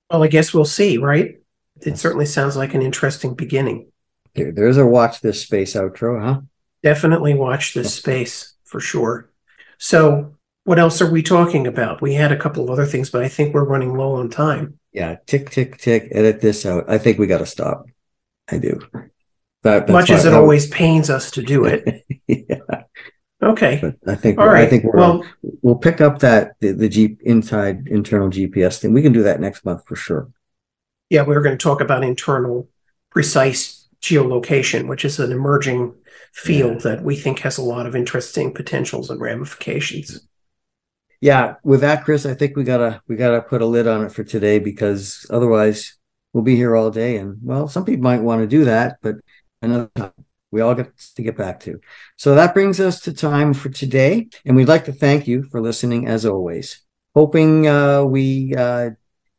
Well, 0.10 0.24
I 0.24 0.28
guess 0.28 0.54
we'll 0.54 0.66
see, 0.66 0.98
right? 0.98 1.36
It 1.82 1.98
certainly 1.98 2.26
sounds 2.26 2.56
like 2.56 2.74
an 2.74 2.82
interesting 2.82 3.36
beginning. 3.36 3.92
There, 4.36 4.52
there's 4.52 4.78
a 4.78 4.86
watch 4.86 5.22
this 5.22 5.42
space 5.42 5.74
outro, 5.74 6.22
huh? 6.22 6.42
Definitely 6.82 7.34
watch 7.34 7.74
this 7.74 7.94
space 7.94 8.54
for 8.64 8.80
sure. 8.80 9.30
So, 9.78 10.37
what 10.68 10.80
else 10.80 11.02
are 11.02 11.10
we 11.10 11.24
talking 11.24 11.66
about? 11.66 12.02
We 12.02 12.14
had 12.14 12.34
a 12.34 12.38
couple 12.38 12.62
of 12.62 12.70
other 12.70 12.86
things, 12.86 13.10
but 13.10 13.24
I 13.24 13.30
think 13.30 13.54
we're 13.54 13.64
running 13.64 13.96
low 13.96 14.16
on 14.16 14.30
time. 14.30 14.78
Yeah, 14.92 15.16
tick, 15.26 15.50
tick, 15.50 15.78
tick. 15.78 16.10
Edit 16.12 16.42
this 16.42 16.66
out. 16.66 16.84
I 16.90 16.98
think 16.98 17.18
we 17.18 17.26
got 17.26 17.38
to 17.38 17.46
stop. 17.46 17.86
I 18.52 18.58
do. 18.58 18.78
That, 19.64 19.88
Much 19.88 20.10
as 20.10 20.26
it 20.26 20.34
I, 20.34 20.36
always 20.36 20.68
pains 20.68 21.10
us 21.10 21.32
to 21.32 21.42
do 21.42 21.64
it. 21.64 22.04
yeah. 22.28 22.84
Okay. 23.42 23.80
But 23.82 23.96
I 24.12 24.16
think. 24.16 24.40
All 24.40 24.48
right. 24.48 24.66
I 24.66 24.70
think 24.70 24.84
we're. 24.84 24.98
Well, 24.98 25.24
we'll 25.62 25.78
pick 25.78 26.02
up 26.02 26.20
that 26.20 26.60
the, 26.60 26.74
the 26.74 26.90
Jeep 26.90 27.22
inside 27.22 27.88
internal 27.88 28.30
GPS 28.30 28.80
thing. 28.80 28.92
We 28.92 29.02
can 29.02 29.14
do 29.14 29.24
that 29.24 29.40
next 29.40 29.64
month 29.64 29.84
for 29.86 29.96
sure. 29.96 30.30
Yeah, 31.10 31.24
we 31.24 31.34
were 31.34 31.42
going 31.42 31.58
to 31.58 31.64
talk 31.64 31.80
about 31.80 32.04
internal 32.04 32.68
precise 33.10 33.88
geolocation, 34.02 34.90
which 34.90 35.06
is 35.06 35.18
an 35.18 35.32
emerging 35.32 35.96
field 36.34 36.84
yeah. 36.84 36.92
that 36.92 37.04
we 37.06 37.16
think 37.16 37.40
has 37.40 37.58
a 37.58 37.64
lot 37.64 37.86
of 37.86 37.96
interesting 37.96 38.54
potentials 38.54 39.10
and 39.10 39.22
ramifications. 39.22 40.28
Yeah, 41.20 41.56
with 41.64 41.82
that, 41.82 42.04
Chris, 42.04 42.26
I 42.26 42.36
think 42.36 42.56
we 42.56 42.64
gotta 42.64 43.02
we 43.08 43.16
gotta 43.16 43.42
put 43.42 43.62
a 43.62 43.66
lid 43.66 43.88
on 43.88 44.06
it 44.06 44.12
for 44.12 44.24
today 44.24 44.60
because 44.60 45.26
otherwise 45.30 45.98
we'll 46.34 46.44
be 46.44 46.56
here 46.56 46.76
all 46.76 46.92
day. 46.92 47.18
And 47.18 47.38
well, 47.42 47.68
some 47.68 47.86
people 47.86 48.04
might 48.04 48.22
want 48.22 48.42
to 48.42 48.48
do 48.48 48.66
that, 48.66 48.98
but 49.02 49.16
another 49.62 49.90
time 49.96 50.12
we 50.52 50.62
all 50.62 50.76
get 50.76 50.96
to 51.16 51.24
get 51.24 51.36
back 51.36 51.60
to. 51.62 51.80
So 52.18 52.36
that 52.36 52.54
brings 52.54 52.80
us 52.80 53.02
to 53.02 53.14
time 53.14 53.54
for 53.54 53.70
today, 53.70 54.30
and 54.46 54.56
we'd 54.56 54.68
like 54.68 54.86
to 54.86 54.94
thank 54.94 55.28
you 55.28 55.44
for 55.44 55.60
listening 55.60 56.08
as 56.08 56.26
always. 56.26 56.84
Hoping 57.16 57.68
uh, 57.68 58.04
we 58.04 58.54
uh, 58.56 58.92